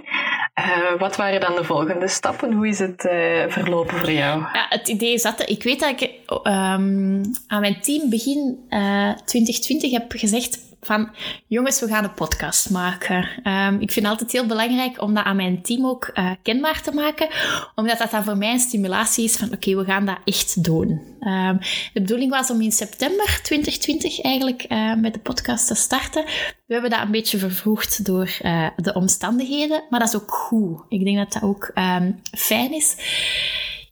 Uh, 0.59 0.99
wat 0.99 1.15
waren 1.15 1.39
dan 1.39 1.55
de 1.55 1.63
volgende 1.63 2.07
stappen? 2.07 2.53
Hoe 2.53 2.67
is 2.67 2.79
het 2.79 3.01
verlopen 3.47 3.97
voor 3.97 4.11
jou? 4.11 4.39
Ja, 4.39 4.65
het 4.69 4.87
idee 4.87 5.17
zat... 5.17 5.49
Ik 5.49 5.63
weet 5.63 5.79
dat 5.79 6.01
ik 6.01 6.11
um, 6.29 7.21
aan 7.47 7.61
mijn 7.61 7.81
team 7.81 8.09
begin 8.09 8.65
uh, 8.69 9.11
2020 9.25 9.91
heb 9.91 10.11
gezegd 10.11 10.59
van 10.85 11.09
jongens, 11.47 11.79
we 11.79 11.87
gaan 11.87 12.03
een 12.03 12.13
podcast 12.13 12.69
maken. 12.69 13.29
Um, 13.43 13.79
ik 13.79 13.91
vind 13.91 14.05
het 14.05 14.05
altijd 14.05 14.31
heel 14.31 14.45
belangrijk 14.45 15.01
om 15.01 15.13
dat 15.13 15.23
aan 15.23 15.35
mijn 15.35 15.61
team 15.61 15.85
ook 15.85 16.11
uh, 16.13 16.31
kenbaar 16.43 16.81
te 16.81 16.91
maken, 16.91 17.27
omdat 17.75 17.97
dat 17.97 18.11
dan 18.11 18.23
voor 18.23 18.37
mij 18.37 18.51
een 18.51 18.59
stimulatie 18.59 19.23
is 19.23 19.35
van 19.35 19.53
oké, 19.53 19.75
we 19.75 19.83
gaan 19.83 20.05
dat 20.05 20.17
echt 20.25 20.63
doen. 20.63 20.89
Um, 21.21 21.59
de 21.93 22.01
bedoeling 22.01 22.31
was 22.31 22.49
om 22.49 22.61
in 22.61 22.71
september 22.71 23.39
2020 23.43 24.21
eigenlijk 24.21 24.65
uh, 24.69 24.95
met 24.95 25.13
de 25.13 25.19
podcast 25.19 25.67
te 25.67 25.75
starten. 25.75 26.23
We 26.65 26.73
hebben 26.73 26.91
dat 26.91 27.01
een 27.01 27.11
beetje 27.11 27.37
vervroegd 27.37 28.05
door 28.05 28.37
uh, 28.41 28.67
de 28.75 28.93
omstandigheden, 28.93 29.83
maar 29.89 29.99
dat 29.99 30.09
is 30.09 30.15
ook 30.15 30.31
goed. 30.31 30.81
Ik 30.89 31.03
denk 31.03 31.17
dat 31.17 31.33
dat 31.33 31.43
ook 31.43 31.71
um, 31.75 32.19
fijn 32.31 32.73
is. 32.73 32.95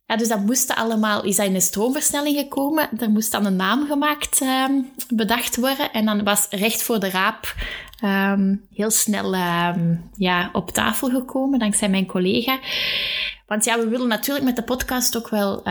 Ja, 0.06 0.18
dus 0.18 0.28
dat 0.28 0.40
moest 0.40 0.76
allemaal, 0.76 1.24
is 1.24 1.36
dat 1.36 1.46
in 1.46 1.56
een 1.56 1.62
stroomversnelling 1.62 2.38
gekomen. 2.38 2.90
Er 3.00 3.10
moest 3.10 3.32
dan 3.32 3.46
een 3.46 3.56
naam 3.56 3.88
gemaakt, 3.88 4.42
um, 4.42 4.92
bedacht 5.10 5.56
worden. 5.56 5.92
En 5.92 6.06
dan 6.06 6.24
was 6.24 6.48
recht 6.50 6.84
voor 6.84 7.00
de 7.00 7.10
raap 7.10 7.56
um, 8.04 8.66
heel 8.74 8.92
snel 8.92 9.36
um, 9.36 10.10
ja, 10.16 10.50
op 10.54 10.72
tafel 10.72 11.10
gekomen, 11.10 11.60
dankzij 11.60 11.90
mijn 11.90 12.06
collega. 12.06 12.60
Want 13.48 13.66
ja, 13.66 13.80
we 13.80 13.88
willen 13.88 14.08
natuurlijk 14.08 14.46
met 14.46 14.56
de 14.56 14.64
podcast 14.64 15.18
ook 15.18 15.30
wel 15.30 15.64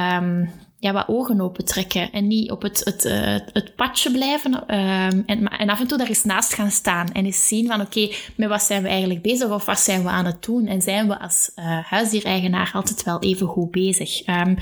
ja, 0.83 0.93
wat 0.93 1.09
ogen 1.09 1.41
open 1.41 1.65
trekken 1.65 2.13
en 2.13 2.27
niet 2.27 2.51
op 2.51 2.63
het, 2.63 2.85
het, 2.85 3.05
uh, 3.05 3.37
het 3.53 3.77
padje 3.77 4.11
blijven 4.11 4.55
um, 4.55 5.23
en, 5.27 5.49
en 5.49 5.69
af 5.69 5.81
en 5.81 5.87
toe 5.87 5.99
daar 5.99 6.07
eens 6.07 6.25
naast 6.25 6.55
gaan 6.55 6.71
staan 6.71 7.09
en 7.13 7.25
eens 7.25 7.49
zien 7.49 7.67
van 7.67 7.81
oké, 7.81 8.11
met 8.37 8.49
wat 8.49 8.63
zijn 8.63 8.83
we 8.83 8.89
eigenlijk 8.89 9.23
bezig 9.23 9.51
of 9.51 9.65
wat 9.65 9.79
zijn 9.79 10.03
we 10.03 10.09
aan 10.09 10.25
het 10.25 10.45
doen 10.45 10.67
en 10.67 10.83
zijn 10.83 11.09
we 11.09 11.19
als 11.19 11.51
uh, 11.57 11.65
huisdiereigenaar 11.85 12.71
altijd 12.75 13.03
wel 13.03 13.21
even 13.21 13.47
goed 13.47 13.71
bezig. 13.71 14.27
Um, 14.27 14.57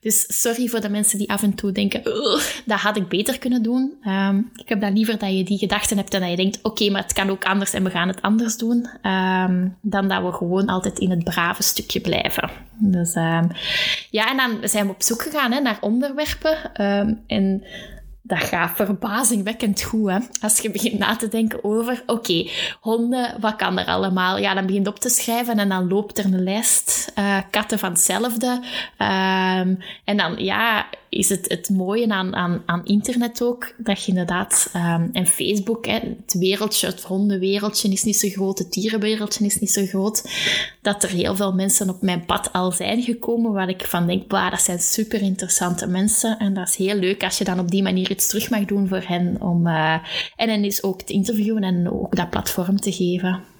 dus 0.00 0.40
sorry 0.40 0.68
voor 0.68 0.80
de 0.80 0.88
mensen 0.88 1.18
die 1.18 1.30
af 1.30 1.42
en 1.42 1.54
toe 1.54 1.72
denken, 1.72 2.02
dat 2.64 2.78
had 2.80 2.96
ik 2.96 3.08
beter 3.08 3.38
kunnen 3.38 3.62
doen. 3.62 3.92
Um, 4.04 4.50
ik 4.54 4.68
heb 4.68 4.80
dan 4.80 4.92
liever 4.92 5.18
dat 5.18 5.36
je 5.36 5.44
die 5.44 5.58
gedachten 5.58 5.96
hebt 5.96 6.14
en 6.14 6.20
dat 6.20 6.30
je 6.30 6.36
denkt, 6.36 6.58
oké, 6.62 6.90
maar 6.90 7.02
het 7.02 7.12
kan 7.12 7.30
ook 7.30 7.44
anders 7.44 7.72
en 7.72 7.84
we 7.84 7.90
gaan 7.90 8.08
het 8.08 8.22
anders 8.22 8.56
doen, 8.56 8.88
dan 9.80 10.08
dat 10.08 10.22
we 10.22 10.32
gewoon 10.32 10.66
altijd 10.66 10.98
in 10.98 11.10
het 11.10 11.24
brave 11.24 11.62
stukje 11.62 12.00
blijven. 12.00 12.50
Dus 12.78 13.12
ja, 14.10 14.30
en 14.30 14.36
dan 14.36 14.68
zijn 14.68 14.86
we 14.86 14.92
op 14.92 15.02
zoek 15.02 15.22
gegaan 15.22 15.52
hè, 15.52 15.62
naar 15.64 15.78
onderwerpen. 15.80 16.56
Um, 16.80 17.22
en 17.26 17.64
dat 18.26 18.42
gaat 18.42 18.76
verbazingwekkend 18.76 19.82
goed, 19.82 20.10
hè? 20.10 20.18
Als 20.40 20.58
je 20.58 20.70
begint 20.70 20.98
na 20.98 21.16
te 21.16 21.28
denken 21.28 21.64
over, 21.64 22.02
oké, 22.06 22.48
honden, 22.80 23.40
wat 23.40 23.56
kan 23.56 23.78
er 23.78 23.86
allemaal? 23.86 24.38
Ja, 24.38 24.54
dan 24.54 24.66
begint 24.66 24.86
op 24.86 24.98
te 24.98 25.08
schrijven 25.08 25.58
en 25.58 25.68
dan 25.68 25.88
loopt 25.88 26.18
er 26.18 26.24
een 26.24 26.42
lijst. 26.42 27.12
Uh, 27.18 27.38
katten 27.50 27.78
van 27.78 27.90
hetzelfde. 27.90 28.46
Um, 28.98 29.78
en 30.04 30.16
dan, 30.16 30.34
ja, 30.36 30.86
is 31.14 31.28
het, 31.28 31.48
het 31.48 31.68
mooie 31.70 32.08
aan, 32.08 32.34
aan, 32.34 32.62
aan 32.66 32.84
internet 32.84 33.42
ook, 33.42 33.74
dat 33.78 34.04
je 34.04 34.08
inderdaad, 34.08 34.70
um, 34.76 35.10
en 35.12 35.26
Facebook, 35.26 35.86
hè, 35.86 35.98
het 36.24 36.34
wereldje, 36.38 36.86
het 36.86 37.02
hondenwereldje 37.02 37.88
is 37.88 38.02
niet 38.02 38.16
zo 38.16 38.28
groot, 38.28 38.58
het 38.58 38.72
dierenwereldje 38.72 39.44
is 39.44 39.58
niet 39.58 39.70
zo 39.70 39.86
groot, 39.86 40.24
dat 40.82 41.02
er 41.02 41.08
heel 41.08 41.36
veel 41.36 41.52
mensen 41.52 41.88
op 41.88 42.02
mijn 42.02 42.24
pad 42.24 42.52
al 42.52 42.72
zijn 42.72 43.02
gekomen 43.02 43.52
waar 43.52 43.68
ik 43.68 43.84
van 43.84 44.06
denk, 44.06 44.28
bah, 44.28 44.50
dat 44.50 44.60
zijn 44.60 44.78
super 44.78 45.22
interessante 45.22 45.86
mensen 45.86 46.38
en 46.38 46.54
dat 46.54 46.68
is 46.68 46.76
heel 46.76 46.96
leuk 46.96 47.24
als 47.24 47.38
je 47.38 47.44
dan 47.44 47.58
op 47.58 47.70
die 47.70 47.82
manier 47.82 48.10
iets 48.10 48.26
terug 48.26 48.50
mag 48.50 48.64
doen 48.64 48.88
voor 48.88 49.04
hen 49.06 49.36
om, 49.40 49.66
uh, 49.66 49.92
en 50.36 50.48
hen 50.48 50.64
is 50.64 50.82
ook 50.82 51.02
te 51.02 51.12
interviewen 51.12 51.62
en 51.62 51.90
ook 51.90 52.16
dat 52.16 52.30
platform 52.30 52.80
te 52.80 52.92
geven. 52.92 53.53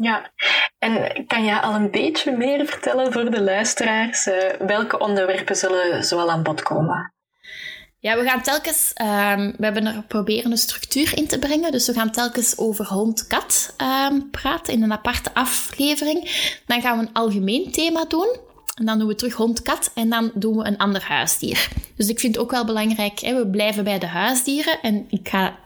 Ja, 0.00 0.30
en 0.78 1.26
kan 1.26 1.44
je 1.44 1.60
al 1.60 1.74
een 1.74 1.90
beetje 1.90 2.36
meer 2.36 2.66
vertellen 2.66 3.12
voor 3.12 3.30
de 3.30 3.42
luisteraars? 3.42 4.26
Uh, 4.26 4.34
welke 4.58 4.98
onderwerpen 4.98 5.56
zullen 5.56 6.04
zoal 6.04 6.30
aan 6.30 6.42
bod 6.42 6.62
komen? 6.62 7.12
Ja, 8.00 8.16
we 8.16 8.24
gaan 8.24 8.42
telkens, 8.42 8.92
um, 9.02 9.54
we 9.56 9.64
hebben 9.64 9.86
er 9.86 10.02
proberen 10.08 10.50
een 10.50 10.58
structuur 10.58 11.16
in 11.16 11.26
te 11.26 11.38
brengen. 11.38 11.72
Dus 11.72 11.86
we 11.86 11.92
gaan 11.92 12.10
telkens 12.10 12.58
over 12.58 12.86
hond-kat 12.86 13.74
um, 14.10 14.30
praten 14.30 14.72
in 14.72 14.82
een 14.82 14.92
aparte 14.92 15.34
aflevering. 15.34 16.30
Dan 16.66 16.80
gaan 16.80 16.98
we 16.98 17.06
een 17.06 17.12
algemeen 17.12 17.72
thema 17.72 18.04
doen. 18.04 18.36
En 18.74 18.86
dan 18.86 18.98
doen 18.98 19.08
we 19.08 19.14
terug 19.14 19.34
hond-kat 19.34 19.90
en 19.94 20.08
dan 20.08 20.30
doen 20.34 20.56
we 20.56 20.66
een 20.66 20.78
ander 20.78 21.02
huisdier. 21.02 21.68
Dus 21.96 22.08
ik 22.08 22.20
vind 22.20 22.34
het 22.34 22.44
ook 22.44 22.50
wel 22.50 22.64
belangrijk, 22.64 23.18
hè, 23.18 23.34
we 23.34 23.48
blijven 23.48 23.84
bij 23.84 23.98
de 23.98 24.06
huisdieren. 24.06 24.80
En 24.82 25.06
ik 25.10 25.28
ga 25.28 25.58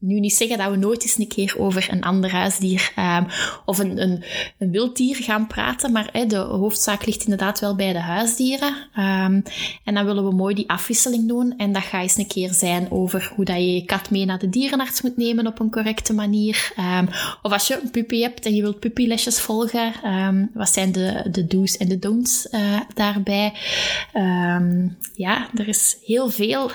nu 0.00 0.20
niet 0.20 0.34
zeggen 0.34 0.58
dat 0.58 0.70
we 0.70 0.76
nooit 0.76 1.02
eens 1.02 1.18
een 1.18 1.28
keer 1.28 1.54
over 1.58 1.88
een 1.90 2.02
ander 2.02 2.30
huisdier 2.30 2.92
um, 2.98 3.26
of 3.64 3.78
een, 3.78 4.02
een, 4.02 4.24
een 4.58 4.70
wilddier 4.70 5.16
gaan 5.16 5.46
praten, 5.46 5.92
maar 5.92 6.10
de 6.28 6.36
hoofdzaak 6.36 7.06
ligt 7.06 7.22
inderdaad 7.22 7.60
wel 7.60 7.74
bij 7.76 7.92
de 7.92 7.98
huisdieren. 7.98 8.74
Um, 8.98 9.42
en 9.84 9.94
dan 9.94 10.04
willen 10.04 10.24
we 10.24 10.34
mooi 10.34 10.54
die 10.54 10.68
afwisseling 10.70 11.28
doen. 11.28 11.54
En 11.56 11.72
dat 11.72 11.82
gaat 11.82 12.02
eens 12.02 12.16
een 12.16 12.26
keer 12.26 12.52
zijn 12.52 12.90
over 12.90 13.32
hoe 13.34 13.44
dat 13.44 13.56
je 13.56 13.74
je 13.74 13.84
kat 13.84 14.10
mee 14.10 14.24
naar 14.24 14.38
de 14.38 14.48
dierenarts 14.48 15.02
moet 15.02 15.16
nemen 15.16 15.46
op 15.46 15.60
een 15.60 15.70
correcte 15.70 16.12
manier. 16.12 16.72
Um, 16.98 17.08
of 17.42 17.52
als 17.52 17.66
je 17.66 17.80
een 17.82 17.90
puppy 17.90 18.20
hebt 18.20 18.46
en 18.46 18.54
je 18.54 18.62
wilt 18.62 18.80
puppylesjes 18.80 19.40
volgen, 19.40 19.92
wat 20.54 20.68
zijn 20.68 20.92
de, 20.92 21.28
de 21.30 21.46
do's 21.46 21.76
en 21.76 21.88
de 21.88 21.98
don'ts 21.98 22.48
uh, 22.50 22.80
daarbij? 22.94 23.52
ja, 25.14 25.48
er 25.54 25.68
is 25.68 25.96
heel 26.04 26.30
veel. 26.30 26.70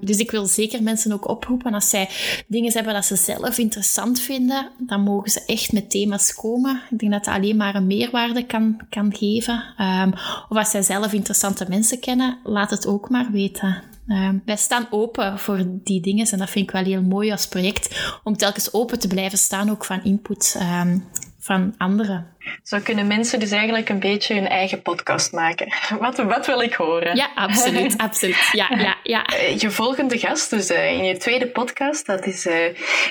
dus 0.00 0.18
ik 0.18 0.30
wil 0.30 0.46
zeker 0.46 0.82
mensen 0.82 1.12
ook 1.12 1.28
oproepen 1.28 1.74
als 1.74 1.90
zij 1.90 2.08
dingen 2.52 2.72
hebben 2.72 2.94
dat 2.94 3.04
ze 3.04 3.16
zelf 3.16 3.58
interessant 3.58 4.20
vinden, 4.20 4.70
dan 4.78 5.00
mogen 5.00 5.30
ze 5.30 5.42
echt 5.46 5.72
met 5.72 5.90
thema's 5.90 6.34
komen. 6.34 6.82
Ik 6.90 6.98
denk 6.98 7.12
dat 7.12 7.24
dat 7.24 7.34
alleen 7.34 7.56
maar 7.56 7.74
een 7.74 7.86
meerwaarde 7.86 8.46
kan, 8.46 8.80
kan 8.90 9.14
geven. 9.14 9.64
Um, 9.78 10.12
of 10.48 10.56
als 10.56 10.70
zij 10.70 10.82
zelf 10.82 11.12
interessante 11.12 11.66
mensen 11.68 12.00
kennen, 12.00 12.38
laat 12.44 12.70
het 12.70 12.86
ook 12.86 13.10
maar 13.10 13.30
weten. 13.30 13.82
Um, 14.06 14.42
wij 14.44 14.56
staan 14.56 14.86
open 14.90 15.38
voor 15.38 15.64
die 15.68 16.00
dingen 16.00 16.26
en 16.30 16.38
dat 16.38 16.50
vind 16.50 16.64
ik 16.64 16.70
wel 16.70 16.84
heel 16.84 17.02
mooi 17.02 17.30
als 17.30 17.48
project, 17.48 18.18
om 18.24 18.36
telkens 18.36 18.72
open 18.72 18.98
te 18.98 19.08
blijven 19.08 19.38
staan, 19.38 19.70
ook 19.70 19.84
van 19.84 20.04
input 20.04 20.56
um, 20.82 21.04
van 21.42 21.74
anderen. 21.78 22.36
Zo 22.62 22.78
kunnen 22.78 23.06
mensen 23.06 23.40
dus 23.40 23.50
eigenlijk 23.50 23.88
een 23.88 23.98
beetje 23.98 24.34
hun 24.34 24.48
eigen 24.48 24.82
podcast 24.82 25.32
maken. 25.32 25.72
Wat, 26.00 26.16
wat 26.16 26.46
wil 26.46 26.60
ik 26.60 26.74
horen? 26.74 27.16
Ja, 27.16 27.30
absoluut. 27.34 27.98
absoluut. 28.08 28.48
Ja, 28.52 28.68
ja, 28.78 28.96
ja. 29.02 29.24
Eh, 29.24 29.58
je 29.58 29.70
volgende 29.70 30.18
gast, 30.18 30.50
dus 30.50 30.70
uh, 30.70 30.92
in 30.92 31.04
je 31.04 31.16
tweede 31.16 31.46
podcast, 31.46 32.06
dat 32.06 32.26
is 32.26 32.46
uh, 32.46 32.54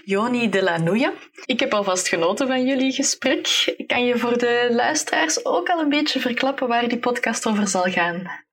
Joni 0.05 0.49
de 0.49 0.63
la 0.63 0.77
Nouille. 0.77 1.13
Ik 1.45 1.59
heb 1.59 1.73
alvast 1.73 2.07
genoten 2.07 2.47
van 2.47 2.65
jullie 2.65 2.91
gesprek. 2.91 3.73
Kan 3.87 4.05
je 4.05 4.17
voor 4.17 4.37
de 4.37 4.67
luisteraars 4.71 5.45
ook 5.45 5.69
al 5.69 5.79
een 5.79 5.89
beetje 5.89 6.19
verklappen 6.19 6.67
waar 6.67 6.87
die 6.87 6.99
podcast 6.99 7.47
over 7.47 7.67
zal 7.67 7.91
gaan? 7.91 8.49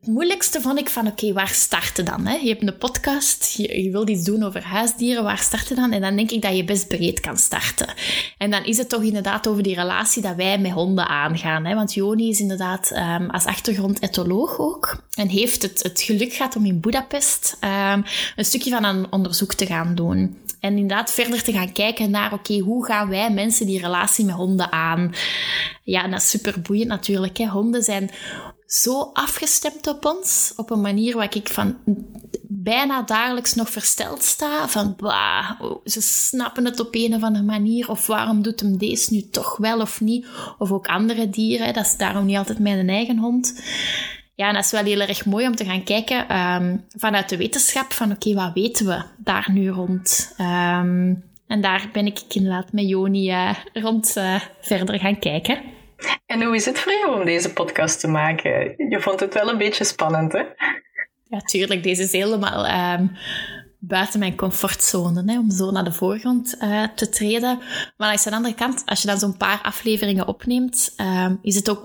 Het 0.00 0.06
moeilijkste 0.06 0.60
vond 0.60 0.78
ik 0.78 0.88
van, 0.88 1.06
oké, 1.06 1.32
waar 1.32 1.48
starten 1.48 2.04
dan? 2.04 2.26
Hè? 2.26 2.34
Je 2.34 2.48
hebt 2.48 2.62
een 2.62 2.78
podcast, 2.78 3.54
je, 3.56 3.82
je 3.82 3.90
wilt 3.90 4.10
iets 4.10 4.24
doen 4.24 4.42
over 4.42 4.62
huisdieren, 4.64 5.22
waar 5.22 5.38
starten 5.38 5.76
dan? 5.76 5.92
En 5.92 6.00
dan 6.00 6.16
denk 6.16 6.30
ik 6.30 6.42
dat 6.42 6.56
je 6.56 6.64
best 6.64 6.88
breed 6.88 7.20
kan 7.20 7.36
starten. 7.36 7.94
En 8.38 8.50
dan 8.50 8.64
is 8.64 8.78
het 8.78 8.88
toch 8.88 9.02
inderdaad 9.02 9.48
over 9.48 9.62
die 9.62 9.74
relatie 9.74 10.22
dat 10.22 10.34
wij 10.36 10.58
met 10.58 10.72
honden 10.72 11.08
aangaan. 11.08 11.64
Hè? 11.64 11.74
Want 11.74 11.94
Joni 11.94 12.28
is 12.28 12.40
inderdaad 12.40 12.90
um, 12.90 13.30
als 13.30 13.44
achtergrond 13.44 14.02
etoloog 14.02 14.58
ook. 14.58 15.02
En 15.14 15.28
heeft 15.28 15.62
het, 15.62 15.82
het 15.82 16.00
geluk 16.00 16.32
gehad 16.32 16.56
om 16.56 16.64
in 16.64 16.80
Budapest 16.80 17.56
um, 17.60 18.04
een 18.36 18.44
stukje 18.44 18.70
van 18.70 18.84
een 18.84 19.12
onderzoek 19.12 19.54
te 19.54 19.66
gaan 19.66 19.94
doen. 19.94 20.38
En 20.60 20.72
inderdaad 20.72 21.12
verder 21.12 21.42
te 21.42 21.52
gaan 21.52 21.72
kijken 21.72 22.10
naar, 22.10 22.32
oké, 22.32 22.58
hoe 22.58 22.84
gaan 22.84 23.08
wij 23.08 23.30
mensen 23.30 23.66
die 23.66 23.80
relatie 23.80 24.24
met 24.24 24.34
honden 24.34 24.72
aan? 24.72 25.14
Ja, 25.82 26.04
en 26.04 26.10
dat 26.10 26.20
is 26.20 26.30
super 26.30 26.60
boeiend 26.60 26.88
natuurlijk. 26.88 27.36
Hè? 27.36 27.46
Honden 27.46 27.82
zijn 27.82 28.10
zo 28.66 29.10
afgestemd 29.12 29.86
op 29.86 30.04
ons, 30.04 30.52
op 30.56 30.70
een 30.70 31.14
waar 31.14 31.36
ik 31.36 31.48
van 31.48 31.76
bijna 32.48 33.02
dagelijks 33.02 33.54
nog 33.54 33.70
versteld 33.70 34.22
sta. 34.22 34.68
Van, 34.68 34.94
bah, 34.96 35.60
ze 35.84 36.00
snappen 36.00 36.64
het 36.64 36.80
op 36.80 36.88
een 36.94 37.14
of 37.14 37.22
andere 37.22 37.44
manier. 37.44 37.90
Of 37.90 38.06
waarom 38.06 38.42
doet 38.42 38.60
hem 38.60 38.78
deze 38.78 39.12
nu 39.12 39.28
toch 39.30 39.56
wel 39.56 39.80
of 39.80 40.00
niet? 40.00 40.26
Of 40.58 40.72
ook 40.72 40.86
andere 40.86 41.30
dieren. 41.30 41.74
Dat 41.74 41.84
is 41.84 41.96
daarom 41.96 42.26
niet 42.26 42.36
altijd 42.36 42.58
mijn 42.58 42.88
eigen 42.88 43.18
hond. 43.18 43.62
Ja, 44.34 44.48
en 44.48 44.54
dat 44.54 44.64
is 44.64 44.70
wel 44.70 44.84
heel 44.84 45.00
erg 45.00 45.24
mooi 45.24 45.46
om 45.46 45.56
te 45.56 45.64
gaan 45.64 45.84
kijken 45.84 46.36
um, 46.36 46.84
vanuit 46.88 47.28
de 47.28 47.36
wetenschap 47.36 47.92
van 47.92 48.12
oké, 48.12 48.34
wat 48.34 48.52
weten 48.54 48.86
we 48.86 49.02
daar 49.18 49.48
nu 49.52 49.68
rond? 49.68 50.34
Um, 50.40 51.24
en 51.46 51.60
daar 51.60 51.88
ben 51.92 52.06
ik 52.06 52.22
inderdaad 52.28 52.72
met 52.72 52.88
Joni 52.88 53.30
uh, 53.30 53.54
rond 53.72 54.14
uh, 54.18 54.40
verder 54.60 54.98
gaan 54.98 55.18
kijken. 55.18 55.60
En 56.26 56.42
hoe 56.42 56.54
is 56.54 56.64
het 56.64 56.78
voor 56.78 56.92
jou 56.92 57.18
om 57.18 57.24
deze 57.24 57.52
podcast 57.52 58.00
te 58.00 58.08
maken? 58.08 58.74
Je 58.88 59.00
vond 59.00 59.20
het 59.20 59.34
wel 59.34 59.48
een 59.48 59.58
beetje 59.58 59.84
spannend, 59.84 60.32
hè? 60.32 60.42
Ja, 61.28 61.38
tuurlijk. 61.38 61.82
Deze 61.82 62.02
is 62.02 62.12
helemaal 62.12 62.94
um, 62.98 63.10
buiten 63.78 64.18
mijn 64.18 64.36
comfortzone, 64.36 65.32
hè, 65.32 65.38
om 65.38 65.50
zo 65.50 65.70
naar 65.70 65.84
de 65.84 65.92
voorgrond 65.92 66.56
uh, 66.62 66.84
te 66.94 67.08
treden. 67.08 67.58
Maar 67.96 68.08
aan 68.08 68.16
de 68.24 68.30
andere 68.30 68.54
kant, 68.54 68.82
als 68.86 69.02
je 69.02 69.08
dan 69.08 69.18
zo'n 69.18 69.36
paar 69.36 69.60
afleveringen 69.62 70.28
opneemt, 70.28 70.94
um, 71.00 71.38
is 71.42 71.54
het 71.54 71.70
ook 71.70 71.84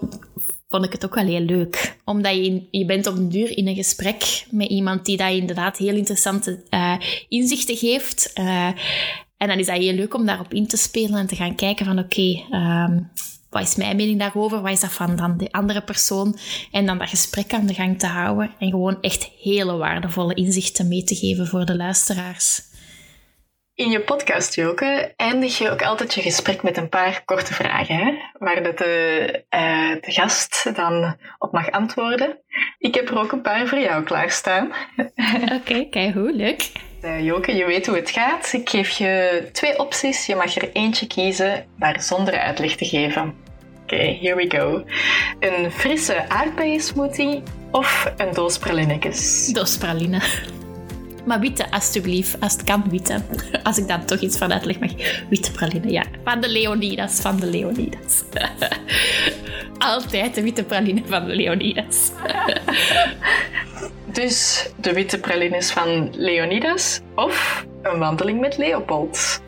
vond 0.71 0.85
ik 0.85 0.91
het 0.91 1.05
ook 1.05 1.15
wel 1.15 1.25
heel 1.25 1.39
leuk. 1.39 1.97
Omdat 2.05 2.35
je, 2.35 2.67
je 2.71 2.85
bent 2.85 3.07
op 3.07 3.15
een 3.15 3.29
duur 3.29 3.57
in 3.57 3.67
een 3.67 3.75
gesprek 3.75 4.45
met 4.49 4.69
iemand 4.69 5.05
die 5.05 5.17
dat 5.17 5.31
inderdaad 5.31 5.77
heel 5.77 5.95
interessante 5.95 6.63
uh, 6.69 6.95
inzichten 7.27 7.75
geeft. 7.77 8.31
Uh, 8.39 8.67
en 9.37 9.47
dan 9.47 9.59
is 9.59 9.65
dat 9.65 9.77
heel 9.77 9.93
leuk 9.93 10.13
om 10.13 10.25
daarop 10.25 10.53
in 10.53 10.67
te 10.67 10.77
spelen 10.77 11.19
en 11.19 11.27
te 11.27 11.35
gaan 11.35 11.55
kijken 11.55 11.85
van 11.85 11.99
oké, 11.99 12.43
um, 12.51 13.11
wat 13.51 13.61
is 13.61 13.75
mijn 13.75 13.95
mening 13.95 14.19
daarover? 14.19 14.61
Wat 14.61 14.71
is 14.71 14.79
dat 14.79 14.91
van 14.91 15.15
dan 15.15 15.37
de 15.37 15.51
andere 15.51 15.81
persoon? 15.81 16.37
En 16.71 16.85
dan 16.85 16.97
dat 16.97 17.09
gesprek 17.09 17.53
aan 17.53 17.65
de 17.65 17.73
gang 17.73 17.99
te 17.99 18.07
houden 18.07 18.51
en 18.59 18.69
gewoon 18.69 18.97
echt 19.01 19.31
hele 19.39 19.77
waardevolle 19.77 20.33
inzichten 20.33 20.87
mee 20.87 21.03
te 21.03 21.15
geven 21.15 21.47
voor 21.47 21.65
de 21.65 21.75
luisteraars. 21.75 22.69
In 23.73 23.89
je 23.89 23.99
podcast, 24.01 24.55
Joke, 24.55 25.13
eindig 25.15 25.57
je 25.57 25.69
ook 25.69 25.81
altijd 25.81 26.13
je 26.13 26.21
gesprek 26.21 26.63
met 26.63 26.77
een 26.77 26.89
paar 26.89 27.21
korte 27.25 27.53
vragen, 27.53 27.95
hè? 27.95 28.13
waar 28.33 28.63
de, 28.63 29.45
uh, 29.49 30.01
de 30.01 30.11
gast 30.11 30.71
dan 30.75 31.17
op 31.37 31.51
mag 31.51 31.71
antwoorden. 31.71 32.39
Ik 32.77 32.95
heb 32.95 33.09
er 33.09 33.19
ook 33.19 33.31
een 33.31 33.41
paar 33.41 33.67
voor 33.67 33.79
jou 33.79 34.03
klaarstaan. 34.03 34.71
Oké, 35.59 35.87
kijk 35.89 36.13
hoe 36.13 36.33
leuk. 36.33 36.71
Uh, 37.01 37.25
Joke, 37.25 37.55
je 37.55 37.65
weet 37.65 37.87
hoe 37.87 37.95
het 37.95 38.09
gaat. 38.09 38.53
Ik 38.53 38.69
geef 38.69 38.89
je 38.89 39.49
twee 39.51 39.79
opties. 39.79 40.25
Je 40.25 40.35
mag 40.35 40.55
er 40.55 40.69
eentje 40.73 41.07
kiezen, 41.07 41.65
maar 41.77 42.01
zonder 42.01 42.39
uitleg 42.39 42.75
te 42.75 42.85
geven. 42.85 43.40
Oké, 43.91 44.17
here 44.21 44.35
we 44.35 44.45
go. 44.49 44.83
Een 45.39 45.71
frisse 45.71 46.29
aardbeiensmoothie 46.29 47.43
of 47.71 48.13
een 48.17 48.33
doos 48.33 48.57
pralinnetjes? 48.57 49.47
Doos 49.53 49.77
praline. 49.77 50.21
Maar 51.25 51.39
witte, 51.39 51.71
alstublieft. 51.71 52.39
Als 52.39 52.51
het 52.51 52.63
kan, 52.63 52.83
witte. 52.89 53.21
Als 53.63 53.77
ik 53.77 53.87
dan 53.87 54.05
toch 54.05 54.19
iets 54.19 54.37
van 54.37 54.53
uitleg 54.53 54.79
mag. 54.79 54.91
Witte 55.29 55.51
praline, 55.51 55.91
ja. 55.91 56.03
Van 56.23 56.41
de 56.41 56.49
Leonidas, 56.49 57.19
van 57.19 57.39
de 57.39 57.45
Leonidas. 57.45 58.23
Altijd 59.77 60.35
de 60.35 60.41
witte 60.41 60.63
praline 60.63 61.01
van 61.05 61.25
de 61.25 61.35
Leonidas. 61.35 62.11
dus 64.19 64.67
de 64.75 64.93
witte 64.93 65.19
pralines 65.19 65.71
van 65.71 66.09
Leonidas 66.11 67.01
of 67.15 67.65
een 67.81 67.99
wandeling 67.99 68.39
met 68.39 68.57
Leopold? 68.57 69.41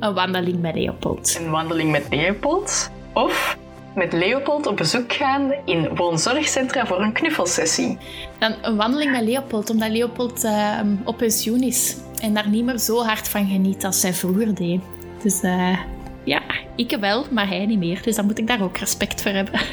Een 0.00 0.14
wandeling 0.14 0.60
met 0.60 0.74
Leopold. 0.74 1.38
Een 1.40 1.50
wandeling 1.50 1.90
met 1.90 2.06
Leopold 2.10 2.90
of 3.12 3.60
met 3.94 4.12
Leopold 4.12 4.66
op 4.66 4.76
bezoek 4.76 5.12
gaan 5.12 5.52
in 5.64 5.96
woonzorgcentra 5.96 6.86
voor 6.86 7.00
een 7.00 7.12
knuffelsessie. 7.12 7.98
Dan 8.38 8.54
een 8.62 8.76
wandeling 8.76 9.10
met 9.10 9.22
Leopold, 9.22 9.70
omdat 9.70 9.90
Leopold 9.90 10.44
uh, 10.44 10.80
op 11.04 11.16
pensioen 11.16 11.62
is 11.62 11.96
en 12.22 12.34
daar 12.34 12.48
niet 12.48 12.64
meer 12.64 12.78
zo 12.78 13.02
hard 13.02 13.28
van 13.28 13.46
geniet 13.46 13.84
als 13.84 14.00
zij 14.00 14.12
vroeger 14.12 14.54
deed. 14.54 14.80
Dus 15.22 15.42
uh, 15.42 15.78
ja, 16.24 16.42
ik 16.76 16.96
wel, 17.00 17.26
maar 17.30 17.48
hij 17.48 17.66
niet 17.66 17.78
meer. 17.78 18.02
Dus 18.02 18.16
dan 18.16 18.26
moet 18.26 18.38
ik 18.38 18.46
daar 18.46 18.62
ook 18.62 18.76
respect 18.76 19.22
voor 19.22 19.30
hebben. 19.30 19.60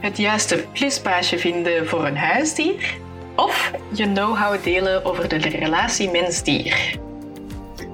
Het 0.00 0.16
juiste 0.16 0.64
pluspaasje 0.72 1.38
vinden 1.38 1.86
voor 1.86 2.06
een 2.06 2.16
huisdier 2.16 2.94
of 3.36 3.72
je 3.92 4.12
know-how 4.12 4.62
delen 4.62 5.04
over 5.04 5.28
de 5.28 5.36
relatie 5.36 6.10
mens-dier. 6.10 6.98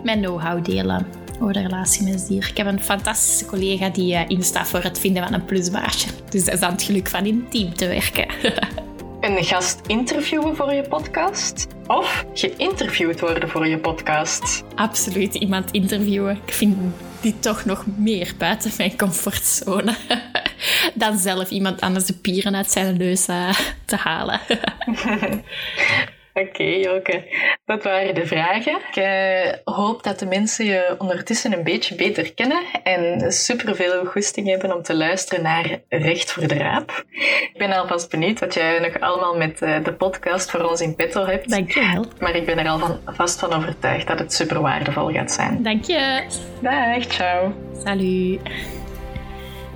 Mijn 0.02 0.20
know-how 0.20 0.64
delen 0.64 1.21
over 1.42 1.54
de 1.54 1.68
relatie 1.68 2.08
met 2.08 2.26
dier. 2.26 2.48
Ik 2.48 2.56
heb 2.56 2.66
een 2.66 2.82
fantastische 2.82 3.46
collega 3.46 3.88
die 3.88 4.14
uh, 4.14 4.20
instaat 4.28 4.68
voor 4.68 4.82
het 4.82 4.98
vinden 4.98 5.22
van 5.22 5.32
een 5.32 5.44
plusbaasje. 5.44 6.08
Dus 6.30 6.44
dat 6.44 6.54
is 6.54 6.60
aan 6.60 6.72
het 6.72 6.82
geluk 6.82 7.08
van 7.08 7.26
in 7.26 7.46
team 7.48 7.74
te 7.74 7.86
werken. 7.86 8.26
een 9.20 9.44
gast 9.44 9.80
interviewen 9.86 10.56
voor 10.56 10.72
je 10.72 10.82
podcast? 10.82 11.66
Of 11.86 12.24
geïnterviewd 12.34 13.20
worden 13.20 13.48
voor 13.48 13.66
je 13.66 13.78
podcast? 13.78 14.64
Absoluut 14.74 15.34
iemand 15.34 15.70
interviewen. 15.70 16.38
Ik 16.46 16.52
vind 16.52 16.76
die 17.20 17.38
toch 17.38 17.64
nog 17.64 17.84
meer 17.96 18.32
buiten 18.38 18.70
mijn 18.76 18.96
comfortzone. 18.96 19.94
Dan 20.94 21.18
zelf 21.18 21.50
iemand 21.50 21.80
anders 21.80 22.04
de 22.04 22.14
pieren 22.14 22.56
uit 22.56 22.70
zijn 22.70 22.96
neus 22.96 23.28
uh, 23.28 23.48
te 23.84 23.96
halen. 23.96 24.40
Oké, 26.34 26.90
oké. 26.96 27.24
Dat 27.64 27.82
waren 27.82 28.14
de 28.14 28.26
vragen. 28.26 28.78
Ik 28.90 28.96
uh, 28.96 29.74
hoop 29.74 30.02
dat 30.02 30.18
de 30.18 30.26
mensen 30.26 30.64
je 30.64 30.94
ondertussen 30.98 31.52
een 31.52 31.62
beetje 31.62 31.94
beter 31.94 32.34
kennen 32.34 32.62
en 32.82 33.32
superveel 33.32 34.04
goesting 34.04 34.48
hebben 34.48 34.76
om 34.76 34.82
te 34.82 34.96
luisteren 34.96 35.42
naar 35.42 35.80
Recht 35.88 36.32
voor 36.32 36.46
de 36.46 36.54
Raap. 36.54 37.04
Ik 37.52 37.54
ben 37.56 37.72
alvast 37.72 38.10
benieuwd 38.10 38.40
wat 38.40 38.54
jij 38.54 38.78
nog 38.78 39.00
allemaal 39.00 39.36
met 39.36 39.62
uh, 39.62 39.84
de 39.84 39.92
podcast 39.92 40.50
voor 40.50 40.60
ons 40.60 40.80
in 40.80 40.94
petto 40.94 41.26
hebt. 41.26 41.50
Dankjewel. 41.50 42.04
Maar 42.18 42.36
ik 42.36 42.46
ben 42.46 42.58
er 42.58 42.68
al 42.68 42.78
van, 42.78 43.00
vast 43.06 43.38
van 43.38 43.52
overtuigd 43.52 44.06
dat 44.06 44.18
het 44.18 44.32
super 44.32 44.60
waardevol 44.60 45.12
gaat 45.12 45.32
zijn. 45.32 45.62
Dank 45.62 45.84
je. 45.84 46.22
Dag, 46.60 47.06
ciao. 47.06 47.52
Salut. 47.84 48.40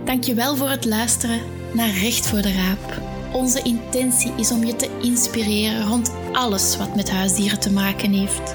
Dankjewel 0.05 0.57
voor 0.57 0.69
het 0.69 0.85
luisteren 0.85 1.41
naar 1.73 1.89
Recht 1.89 2.29
voor 2.29 2.43
de 2.43 2.53
Raap. 2.53 3.06
Onze 3.37 3.63
intentie 3.63 4.33
is 4.37 4.51
om 4.51 4.65
je 4.65 4.77
te 4.77 4.89
inspireren 5.03 5.87
rond 5.87 6.13
alles 6.33 6.77
wat 6.77 6.95
met 6.95 7.11
huisdieren 7.11 7.61
te 7.61 7.73
maken 7.73 8.13
heeft. 8.13 8.55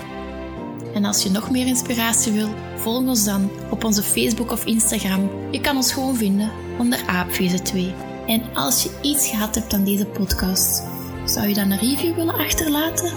En 0.94 1.06
als 1.06 1.24
je 1.24 1.30
nog 1.30 1.52
meer 1.52 1.68
inspiratie 1.68 2.32
wil, 2.32 2.50
volg 2.76 3.06
ons 3.06 3.26
dan 3.26 3.50
op 3.70 3.84
onze 3.84 4.04
Facebook 4.04 4.52
of 4.52 4.66
Instagram. 4.66 5.30
Je 5.52 5.62
kan 5.62 5.76
ons 5.76 5.94
gewoon 5.94 6.16
vinden 6.16 6.52
onder 6.78 7.00
Aapvieze 7.08 7.62
2. 7.62 7.94
En 8.28 8.44
als 8.54 8.84
je 8.84 8.92
iets 9.02 9.28
gehad 9.28 9.56
hebt 9.56 9.74
aan 9.74 9.84
deze 9.84 10.06
podcast, 10.06 10.84
zou 11.26 11.48
je 11.48 11.54
dan 11.54 11.72
een 11.72 11.80
review 11.80 12.16
willen 12.16 12.38
achterlaten? 12.38 13.12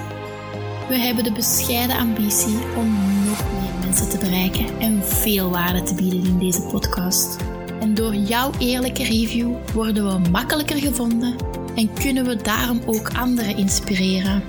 We 0.89 0.99
hebben 0.99 1.25
de 1.25 1.33
bescheiden 1.33 1.97
ambitie 1.97 2.59
om 2.77 2.97
nog 3.27 3.45
meer 3.53 3.85
mensen 3.85 4.09
te 4.09 4.19
bereiken 4.19 4.81
en 4.81 5.05
veel 5.05 5.51
waarde 5.51 5.83
te 5.83 5.95
bieden 5.95 6.25
in 6.25 6.39
deze 6.39 6.63
podcast. 6.63 7.37
En 7.81 7.95
door 7.95 8.15
jouw 8.15 8.51
eerlijke 8.59 9.05
review 9.05 9.51
worden 9.73 10.07
we 10.07 10.31
makkelijker 10.31 10.77
gevonden 10.77 11.54
en 11.75 11.93
kunnen 11.93 12.25
we 12.25 12.37
daarom 12.37 12.81
ook 12.87 13.13
anderen 13.13 13.57
inspireren. 13.57 14.43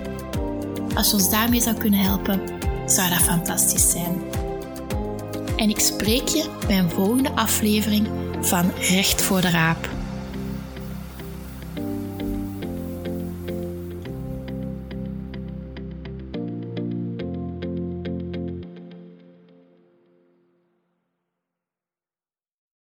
Als 0.95 1.09
je 1.09 1.13
ons 1.13 1.29
daarmee 1.29 1.61
zou 1.61 1.75
kunnen 1.75 1.99
helpen, 1.99 2.41
zou 2.85 3.09
dat 3.09 3.21
fantastisch 3.21 3.89
zijn. 3.89 4.21
En 5.55 5.69
ik 5.69 5.79
spreek 5.79 6.27
je 6.27 6.49
bij 6.67 6.79
een 6.79 6.89
volgende 6.89 7.31
aflevering 7.31 8.07
van 8.41 8.71
Recht 8.79 9.21
voor 9.21 9.41
de 9.41 9.49
Raap. 9.49 9.94